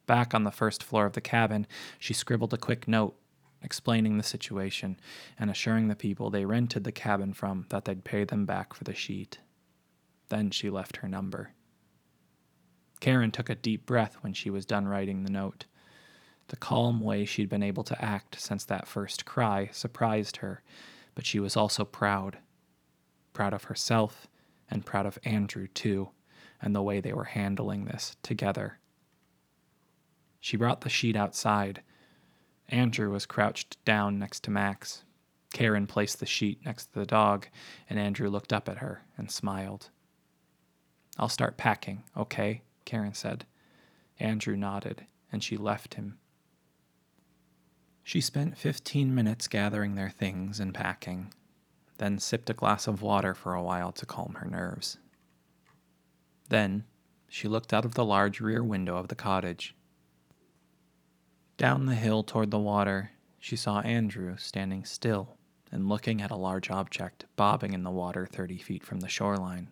Back 0.06 0.34
on 0.34 0.42
the 0.42 0.50
first 0.50 0.82
floor 0.82 1.06
of 1.06 1.12
the 1.12 1.20
cabin, 1.20 1.68
she 2.00 2.12
scribbled 2.12 2.52
a 2.52 2.58
quick 2.58 2.88
note 2.88 3.14
explaining 3.62 4.16
the 4.16 4.24
situation 4.24 4.98
and 5.38 5.48
assuring 5.48 5.86
the 5.86 5.94
people 5.94 6.28
they 6.28 6.44
rented 6.44 6.82
the 6.82 6.90
cabin 6.90 7.32
from 7.32 7.66
that 7.68 7.84
they'd 7.84 8.02
pay 8.02 8.24
them 8.24 8.46
back 8.46 8.74
for 8.74 8.82
the 8.82 8.94
sheet. 8.94 9.38
Then 10.32 10.50
she 10.50 10.70
left 10.70 10.96
her 10.96 11.08
number. 11.08 11.52
Karen 13.00 13.30
took 13.30 13.50
a 13.50 13.54
deep 13.54 13.84
breath 13.84 14.16
when 14.22 14.32
she 14.32 14.48
was 14.48 14.64
done 14.64 14.88
writing 14.88 15.24
the 15.24 15.30
note. 15.30 15.66
The 16.48 16.56
calm 16.56 17.00
way 17.00 17.26
she'd 17.26 17.50
been 17.50 17.62
able 17.62 17.84
to 17.84 18.02
act 18.02 18.40
since 18.40 18.64
that 18.64 18.88
first 18.88 19.26
cry 19.26 19.68
surprised 19.72 20.38
her, 20.38 20.62
but 21.14 21.26
she 21.26 21.38
was 21.38 21.54
also 21.54 21.84
proud. 21.84 22.38
Proud 23.34 23.52
of 23.52 23.64
herself, 23.64 24.26
and 24.70 24.86
proud 24.86 25.04
of 25.04 25.18
Andrew, 25.22 25.66
too, 25.66 26.08
and 26.62 26.74
the 26.74 26.82
way 26.82 26.98
they 26.98 27.12
were 27.12 27.24
handling 27.24 27.84
this 27.84 28.16
together. 28.22 28.78
She 30.40 30.56
brought 30.56 30.80
the 30.80 30.88
sheet 30.88 31.14
outside. 31.14 31.82
Andrew 32.70 33.10
was 33.10 33.26
crouched 33.26 33.76
down 33.84 34.18
next 34.18 34.44
to 34.44 34.50
Max. 34.50 35.04
Karen 35.52 35.86
placed 35.86 36.20
the 36.20 36.24
sheet 36.24 36.64
next 36.64 36.86
to 36.86 37.00
the 37.00 37.04
dog, 37.04 37.48
and 37.90 37.98
Andrew 37.98 38.30
looked 38.30 38.54
up 38.54 38.66
at 38.66 38.78
her 38.78 39.02
and 39.18 39.30
smiled. 39.30 39.90
I'll 41.18 41.28
start 41.28 41.56
packing, 41.56 42.04
okay? 42.16 42.62
Karen 42.84 43.14
said. 43.14 43.44
Andrew 44.18 44.56
nodded, 44.56 45.06
and 45.30 45.42
she 45.42 45.56
left 45.56 45.94
him 45.94 46.18
she 48.02 48.20
spent 48.20 48.58
15 48.58 49.14
minutes 49.14 49.48
gathering 49.48 49.94
their 49.94 50.10
things 50.10 50.58
and 50.58 50.74
packing, 50.74 51.32
then 51.98 52.18
sipped 52.18 52.50
a 52.50 52.54
glass 52.54 52.86
of 52.86 53.02
water 53.02 53.34
for 53.34 53.54
a 53.54 53.62
while 53.62 53.92
to 53.92 54.06
calm 54.06 54.34
her 54.38 54.48
nerves. 54.48 54.98
Then 56.48 56.84
she 57.28 57.48
looked 57.48 57.72
out 57.72 57.84
of 57.84 57.94
the 57.94 58.04
large 58.04 58.40
rear 58.40 58.62
window 58.62 58.96
of 58.96 59.08
the 59.08 59.14
cottage. 59.14 59.74
Down 61.56 61.86
the 61.86 61.94
hill 61.94 62.22
toward 62.24 62.50
the 62.50 62.58
water, 62.58 63.12
she 63.38 63.56
saw 63.56 63.80
Andrew 63.80 64.36
standing 64.36 64.84
still 64.84 65.36
and 65.70 65.88
looking 65.88 66.20
at 66.20 66.30
a 66.30 66.36
large 66.36 66.70
object 66.70 67.26
bobbing 67.36 67.72
in 67.72 67.84
the 67.84 67.90
water 67.90 68.26
30 68.26 68.58
feet 68.58 68.84
from 68.84 69.00
the 69.00 69.08
shoreline. 69.08 69.70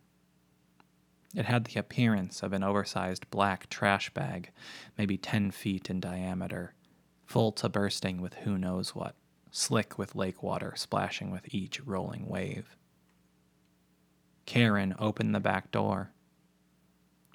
It 1.34 1.46
had 1.46 1.64
the 1.64 1.78
appearance 1.78 2.42
of 2.42 2.52
an 2.52 2.64
oversized 2.64 3.30
black 3.30 3.68
trash 3.68 4.10
bag, 4.10 4.50
maybe 4.98 5.16
10 5.16 5.50
feet 5.52 5.88
in 5.88 6.00
diameter 6.00 6.74
full 7.30 7.52
to 7.52 7.68
bursting 7.68 8.20
with 8.20 8.34
who 8.34 8.58
knows 8.58 8.92
what, 8.92 9.14
slick 9.52 9.96
with 9.96 10.16
lake 10.16 10.42
water 10.42 10.72
splashing 10.74 11.30
with 11.30 11.54
each 11.54 11.80
rolling 11.82 12.26
wave. 12.26 12.76
Karen 14.46 14.96
opened 14.98 15.32
the 15.32 15.38
back 15.38 15.70
door. 15.70 16.10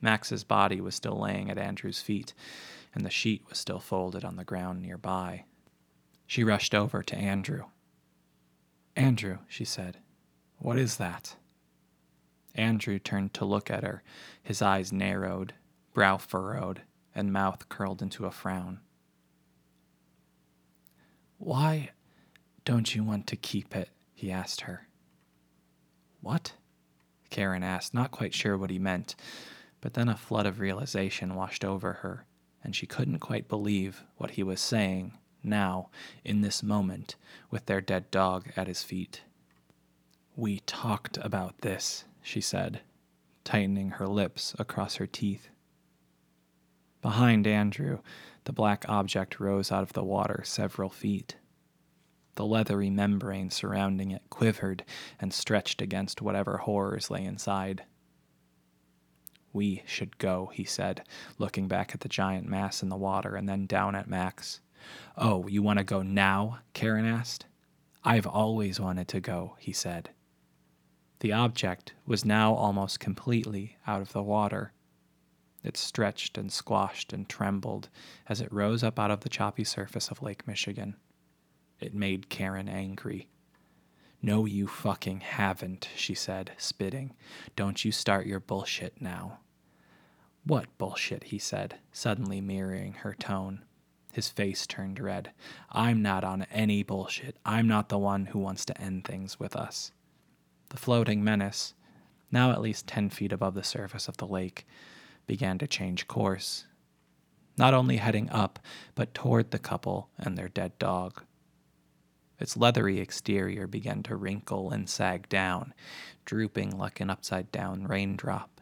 Max's 0.01 0.43
body 0.43 0.81
was 0.81 0.95
still 0.95 1.17
laying 1.17 1.49
at 1.49 1.57
Andrew's 1.57 2.01
feet, 2.01 2.33
and 2.93 3.05
the 3.05 3.09
sheet 3.09 3.43
was 3.47 3.57
still 3.57 3.79
folded 3.79 4.25
on 4.25 4.35
the 4.35 4.43
ground 4.43 4.81
nearby. 4.81 5.45
She 6.27 6.43
rushed 6.43 6.75
over 6.75 7.01
to 7.01 7.15
Andrew. 7.15 7.63
Andrew, 8.97 9.37
she 9.47 9.63
said, 9.63 9.99
what 10.57 10.77
is 10.77 10.97
that? 10.97 11.37
Andrew 12.55 12.99
turned 12.99 13.33
to 13.35 13.45
look 13.45 13.69
at 13.69 13.83
her, 13.83 14.01
his 14.41 14.61
eyes 14.61 14.91
narrowed, 14.91 15.53
brow 15.93 16.17
furrowed, 16.17 16.81
and 17.13 17.31
mouth 17.31 17.69
curled 17.69 18.01
into 18.01 18.25
a 18.25 18.31
frown. 18.31 18.79
Why 21.37 21.91
don't 22.63 22.95
you 22.95 23.03
want 23.03 23.27
to 23.27 23.35
keep 23.35 23.75
it? 23.75 23.89
he 24.13 24.31
asked 24.31 24.61
her. 24.61 24.87
What? 26.21 26.53
Karen 27.29 27.63
asked, 27.63 27.93
not 27.93 28.11
quite 28.11 28.33
sure 28.33 28.57
what 28.57 28.69
he 28.69 28.79
meant, 28.79 29.15
but 29.81 29.93
then 29.93 30.09
a 30.09 30.17
flood 30.17 30.45
of 30.45 30.59
realization 30.59 31.35
washed 31.35 31.65
over 31.65 31.93
her, 31.93 32.25
and 32.63 32.75
she 32.75 32.87
couldn't 32.87 33.19
quite 33.19 33.47
believe 33.47 34.03
what 34.17 34.31
he 34.31 34.43
was 34.43 34.59
saying 34.61 35.17
now, 35.43 35.89
in 36.23 36.41
this 36.41 36.63
moment, 36.63 37.15
with 37.51 37.67
their 37.67 37.81
dead 37.81 38.09
dog 38.09 38.51
at 38.57 38.67
his 38.67 38.81
feet. 38.83 39.21
We 40.35 40.59
talked 40.61 41.17
about 41.21 41.61
this, 41.61 42.05
she 42.25 42.41
said, 42.41 42.81
tightening 43.43 43.91
her 43.91 44.07
lips 44.07 44.55
across 44.57 44.95
her 44.95 45.05
teeth. 45.05 45.49
Behind 47.01 47.45
Andrew, 47.45 47.99
the 48.45 48.51
black 48.51 48.83
object 48.89 49.39
rose 49.39 49.71
out 49.71 49.83
of 49.83 49.93
the 49.93 50.03
water 50.03 50.41
several 50.43 50.89
feet. 50.89 51.35
The 52.33 52.45
leathery 52.45 52.89
membrane 52.89 53.51
surrounding 53.51 54.09
it 54.09 54.23
quivered 54.31 54.83
and 55.19 55.31
stretched 55.31 55.83
against 55.83 56.21
whatever 56.21 56.57
horrors 56.57 57.11
lay 57.11 57.23
inside. 57.23 57.83
We 59.53 59.83
should 59.85 60.17
go, 60.17 60.49
he 60.51 60.63
said, 60.63 61.03
looking 61.37 61.67
back 61.67 61.93
at 61.93 62.01
the 62.01 62.09
giant 62.09 62.47
mass 62.47 62.81
in 62.81 62.89
the 62.89 62.97
water 62.97 63.35
and 63.35 63.47
then 63.47 63.67
down 63.67 63.93
at 63.93 64.09
Max. 64.09 64.61
Oh, 65.15 65.45
you 65.47 65.61
want 65.61 65.77
to 65.77 65.85
go 65.85 66.01
now? 66.01 66.59
Karen 66.73 67.05
asked. 67.05 67.45
I've 68.03 68.27
always 68.27 68.79
wanted 68.79 69.07
to 69.09 69.19
go, 69.21 69.57
he 69.59 69.71
said. 69.71 70.09
The 71.19 71.31
object 71.31 71.93
was 72.05 72.25
now 72.25 72.53
almost 72.53 72.99
completely 72.99 73.77
out 73.87 74.01
of 74.01 74.11
the 74.11 74.23
water. 74.23 74.73
It 75.63 75.77
stretched 75.77 76.37
and 76.37 76.51
squashed 76.51 77.13
and 77.13 77.27
trembled 77.27 77.89
as 78.27 78.41
it 78.41 78.51
rose 78.51 78.83
up 78.83 78.99
out 78.99 79.11
of 79.11 79.21
the 79.21 79.29
choppy 79.29 79.63
surface 79.63 80.09
of 80.09 80.21
Lake 80.21 80.47
Michigan. 80.47 80.95
It 81.79 81.93
made 81.93 82.29
Karen 82.29 82.69
angry. 82.69 83.27
No, 84.21 84.45
you 84.45 84.67
fucking 84.67 85.21
haven't, 85.21 85.89
she 85.95 86.13
said, 86.13 86.51
spitting. 86.57 87.15
Don't 87.55 87.83
you 87.85 87.91
start 87.91 88.25
your 88.25 88.39
bullshit 88.39 89.01
now. 89.01 89.39
What 90.43 90.77
bullshit? 90.77 91.25
he 91.25 91.39
said, 91.39 91.79
suddenly 91.91 92.41
mirroring 92.41 92.93
her 92.93 93.13
tone. 93.13 93.63
His 94.13 94.29
face 94.29 94.65
turned 94.65 94.99
red. 94.99 95.31
I'm 95.71 96.01
not 96.01 96.23
on 96.23 96.43
any 96.51 96.83
bullshit. 96.83 97.37
I'm 97.45 97.67
not 97.67 97.89
the 97.89 97.97
one 97.97 98.27
who 98.27 98.39
wants 98.39 98.65
to 98.65 98.81
end 98.81 99.03
things 99.03 99.39
with 99.39 99.55
us. 99.55 99.91
The 100.69 100.77
floating 100.77 101.23
menace, 101.23 101.73
now 102.31 102.51
at 102.51 102.61
least 102.61 102.87
10 102.87 103.09
feet 103.09 103.31
above 103.31 103.53
the 103.53 103.63
surface 103.63 104.07
of 104.07 104.17
the 104.17 104.27
lake, 104.27 104.65
began 105.27 105.57
to 105.59 105.67
change 105.67 106.07
course. 106.07 106.65
Not 107.57 107.73
only 107.73 107.97
heading 107.97 108.29
up, 108.29 108.59
but 108.95 109.13
toward 109.13 109.51
the 109.51 109.59
couple 109.59 110.09
and 110.17 110.37
their 110.37 110.49
dead 110.49 110.77
dog. 110.77 111.23
Its 112.39 112.57
leathery 112.57 112.99
exterior 112.99 113.65
began 113.65 114.03
to 114.03 114.15
wrinkle 114.15 114.71
and 114.71 114.89
sag 114.89 115.29
down, 115.29 115.73
drooping 116.25 116.77
like 116.77 116.99
an 116.99 117.09
upside 117.09 117.51
down 117.51 117.87
raindrop. 117.87 118.59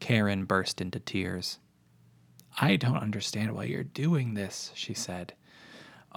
Karen 0.00 0.44
burst 0.44 0.80
into 0.80 0.98
tears. 0.98 1.58
I 2.60 2.76
don't 2.76 2.96
understand 2.96 3.52
why 3.52 3.64
you're 3.64 3.84
doing 3.84 4.34
this, 4.34 4.72
she 4.74 4.94
said. 4.94 5.34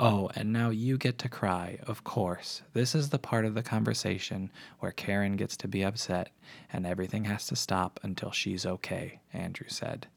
Oh, 0.04 0.32
and 0.36 0.52
now 0.52 0.72
you 0.72 0.98
get 0.98 1.20
to 1.20 1.30
cry, 1.30 1.78
of 1.84 2.04
course. 2.04 2.64
This 2.74 2.96
is 2.96 3.12
the 3.12 3.20
part 3.20 3.46
of 3.46 3.54
the 3.54 3.62
conversation 3.62 4.52
where 4.80 4.92
Karen 4.92 5.36
gets 5.36 5.56
to 5.58 5.68
be 5.68 5.84
upset 5.84 6.32
and 6.74 6.88
everything 6.88 7.26
has 7.26 7.46
to 7.48 7.56
stop 7.56 8.00
until 8.02 8.32
she's 8.32 8.66
okay, 8.66 9.20
Andrew 9.32 9.68
said. 9.70 10.08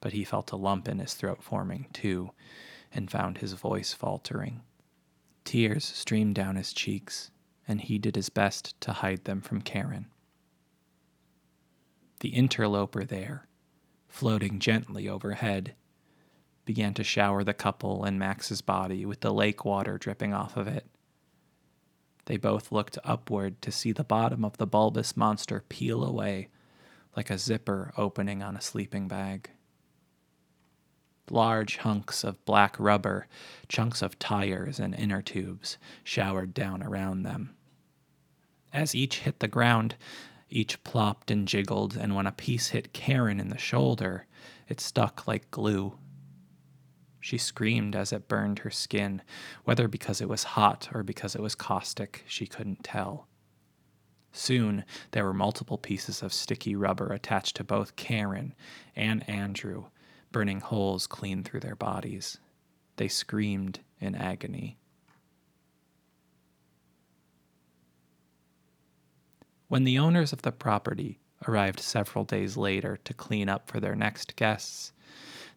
But 0.00 0.14
he 0.14 0.24
felt 0.24 0.52
a 0.52 0.56
lump 0.56 0.88
in 0.88 1.00
his 1.00 1.12
throat 1.12 1.42
forming, 1.42 1.88
too, 1.92 2.30
and 2.94 3.10
found 3.10 3.36
his 3.36 3.52
voice 3.52 3.92
faltering. 3.92 4.62
Tears 5.44 5.84
streamed 5.84 6.34
down 6.34 6.56
his 6.56 6.72
cheeks, 6.72 7.30
and 7.68 7.82
he 7.82 7.98
did 7.98 8.16
his 8.16 8.30
best 8.30 8.80
to 8.80 8.92
hide 8.92 9.24
them 9.24 9.42
from 9.42 9.60
Karen. 9.60 10.06
The 12.20 12.30
interloper 12.30 13.04
there, 13.04 13.48
floating 14.08 14.60
gently 14.60 15.10
overhead, 15.10 15.74
began 16.66 16.92
to 16.92 17.04
shower 17.04 17.42
the 17.42 17.54
couple 17.54 18.04
and 18.04 18.18
Max's 18.18 18.60
body 18.60 19.06
with 19.06 19.20
the 19.20 19.32
lake 19.32 19.64
water 19.64 19.96
dripping 19.96 20.34
off 20.34 20.58
of 20.58 20.68
it. 20.68 20.86
They 22.26 22.36
both 22.36 22.70
looked 22.70 22.98
upward 23.04 23.62
to 23.62 23.72
see 23.72 23.92
the 23.92 24.04
bottom 24.04 24.44
of 24.44 24.58
the 24.58 24.66
bulbous 24.66 25.16
monster 25.16 25.64
peel 25.68 26.04
away 26.04 26.48
like 27.16 27.30
a 27.30 27.38
zipper 27.38 27.94
opening 27.96 28.42
on 28.42 28.56
a 28.56 28.60
sleeping 28.60 29.08
bag. 29.08 29.50
Large 31.30 31.78
hunks 31.78 32.22
of 32.22 32.44
black 32.44 32.76
rubber, 32.78 33.26
chunks 33.68 34.02
of 34.02 34.18
tires 34.18 34.78
and 34.78 34.94
inner 34.94 35.22
tubes 35.22 35.78
showered 36.04 36.52
down 36.52 36.82
around 36.82 37.22
them. 37.22 37.56
As 38.72 38.94
each 38.94 39.20
hit 39.20 39.40
the 39.40 39.48
ground, 39.48 39.96
each 40.50 40.82
plopped 40.84 41.30
and 41.30 41.48
jiggled, 41.48 41.96
and 41.96 42.14
when 42.14 42.26
a 42.26 42.32
piece 42.32 42.68
hit 42.68 42.92
Karen 42.92 43.40
in 43.40 43.48
the 43.48 43.58
shoulder, 43.58 44.26
it 44.68 44.80
stuck 44.80 45.26
like 45.26 45.50
glue. 45.50 45.94
She 47.20 47.38
screamed 47.38 47.96
as 47.96 48.12
it 48.12 48.28
burned 48.28 48.60
her 48.60 48.70
skin, 48.70 49.22
whether 49.64 49.88
because 49.88 50.20
it 50.20 50.28
was 50.28 50.44
hot 50.44 50.88
or 50.94 51.02
because 51.02 51.34
it 51.34 51.42
was 51.42 51.54
caustic, 51.54 52.24
she 52.26 52.46
couldn't 52.46 52.84
tell. 52.84 53.26
Soon, 54.32 54.84
there 55.12 55.24
were 55.24 55.32
multiple 55.32 55.78
pieces 55.78 56.22
of 56.22 56.32
sticky 56.32 56.76
rubber 56.76 57.12
attached 57.12 57.56
to 57.56 57.64
both 57.64 57.96
Karen 57.96 58.54
and 58.94 59.28
Andrew, 59.28 59.86
burning 60.30 60.60
holes 60.60 61.06
clean 61.06 61.42
through 61.42 61.60
their 61.60 61.74
bodies. 61.74 62.38
They 62.96 63.08
screamed 63.08 63.80
in 63.98 64.14
agony. 64.14 64.78
When 69.68 69.84
the 69.84 69.98
owners 69.98 70.32
of 70.32 70.42
the 70.42 70.52
property 70.52 71.18
arrived 71.48 71.80
several 71.80 72.24
days 72.24 72.56
later 72.56 72.98
to 73.04 73.14
clean 73.14 73.48
up 73.48 73.68
for 73.68 73.80
their 73.80 73.96
next 73.96 74.36
guests, 74.36 74.92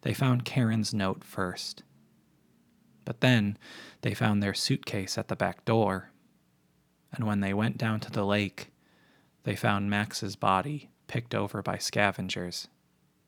they 0.02 0.14
found 0.14 0.44
Karen's 0.44 0.94
note 0.94 1.24
first. 1.24 1.82
But 3.04 3.20
then 3.20 3.58
they 4.02 4.14
found 4.14 4.42
their 4.42 4.54
suitcase 4.54 5.18
at 5.18 5.28
the 5.28 5.36
back 5.36 5.64
door. 5.64 6.10
And 7.12 7.26
when 7.26 7.40
they 7.40 7.52
went 7.52 7.76
down 7.76 8.00
to 8.00 8.10
the 8.10 8.24
lake, 8.24 8.72
they 9.42 9.56
found 9.56 9.90
Max's 9.90 10.36
body 10.36 10.90
picked 11.06 11.34
over 11.34 11.62
by 11.62 11.78
scavengers 11.78 12.68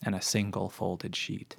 and 0.05 0.15
a 0.15 0.23
single 0.23 0.69
folded 0.69 1.17
sheet. 1.17 1.57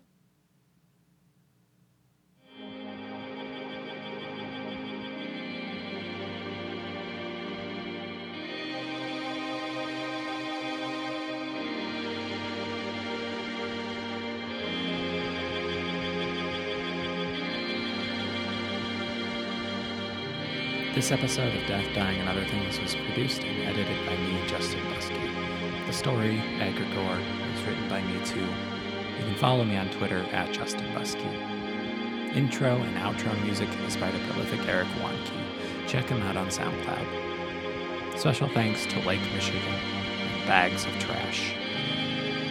This 20.93 21.11
episode 21.11 21.55
of 21.55 21.65
Death, 21.65 21.87
Dying, 21.95 22.19
and 22.19 22.29
Other 22.29 22.45
Things 22.45 22.79
was 22.79 22.93
produced 22.93 23.43
and 23.43 23.67
edited 23.67 24.05
by 24.05 24.15
me, 24.15 24.39
Justin 24.47 24.79
Buskey. 24.91 25.87
The 25.87 25.91
story, 25.91 26.37
Egregore, 26.59 27.17
was 27.51 27.63
written 27.63 27.89
by 27.89 28.03
me 28.03 28.23
too. 28.23 28.41
You 28.41 29.25
can 29.25 29.33
follow 29.37 29.63
me 29.63 29.75
on 29.75 29.89
Twitter 29.89 30.19
at 30.31 30.53
Justin 30.53 30.85
Buskey. 30.93 32.35
Intro 32.35 32.75
and 32.75 32.95
outro 32.97 33.33
music 33.41 33.69
is 33.87 33.97
by 33.97 34.11
the 34.11 34.19
prolific 34.19 34.67
Eric 34.67 34.87
Warnke. 34.99 35.87
Check 35.87 36.09
him 36.09 36.21
out 36.21 36.37
on 36.37 36.49
SoundCloud. 36.49 38.19
Special 38.19 38.47
thanks 38.49 38.85
to 38.85 38.99
Lake 38.99 39.33
Michigan 39.33 39.61
and 39.63 40.47
Bags 40.47 40.85
of 40.85 40.91
Trash. 40.99 41.55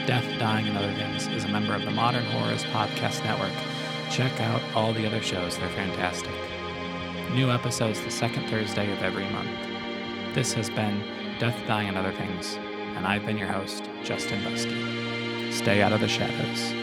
Death, 0.04 0.26
Dying, 0.40 0.66
and 0.66 0.76
Other 0.76 0.92
Things 0.94 1.28
is 1.28 1.44
a 1.44 1.48
member 1.48 1.76
of 1.76 1.84
the 1.84 1.92
Modern 1.92 2.24
Horrors 2.24 2.64
Podcast 2.64 3.22
Network. 3.22 3.52
Check 4.10 4.40
out 4.40 4.60
all 4.74 4.92
the 4.92 5.06
other 5.06 5.22
shows, 5.22 5.58
they're 5.58 5.68
fantastic. 5.68 6.32
New 7.34 7.50
episodes 7.50 7.98
the 8.02 8.10
second 8.10 8.46
Thursday 8.50 8.92
of 8.92 9.02
every 9.02 9.26
month. 9.30 9.48
This 10.34 10.52
has 10.52 10.68
been 10.68 11.02
Death, 11.38 11.56
Dying, 11.66 11.88
and 11.88 11.96
Other 11.96 12.12
Things, 12.12 12.56
and 12.94 13.06
I've 13.06 13.24
been 13.24 13.38
your 13.38 13.48
host, 13.48 13.88
Justin 14.04 14.38
Buskey. 14.42 15.50
Stay 15.50 15.80
out 15.80 15.94
of 15.94 16.02
the 16.02 16.08
shadows. 16.08 16.81